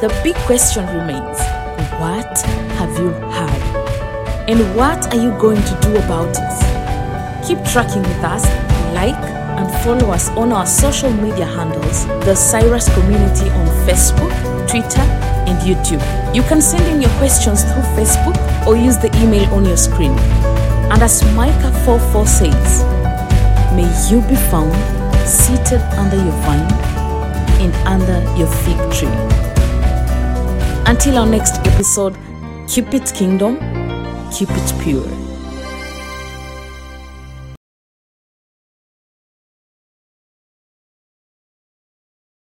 [0.00, 1.38] The big question remains
[2.00, 2.40] what
[2.78, 3.62] have you heard?
[4.48, 7.46] And what are you going to do about it?
[7.46, 8.44] Keep tracking with us,
[8.94, 9.14] like
[9.58, 14.32] and follow us on our social media handles, the Cyrus Community on Facebook,
[14.68, 15.02] Twitter,
[15.48, 16.02] and YouTube.
[16.34, 18.36] You can send in your questions through Facebook
[18.66, 20.12] or use the email on your screen.
[20.92, 22.84] And as Micah 4:4 says,
[23.74, 24.74] May you be found
[25.26, 26.70] seated under your vine
[27.60, 29.16] and under your fig tree.
[30.86, 32.16] Until our next episode,
[32.68, 33.56] keep it kingdom,
[34.30, 35.23] keep it pure.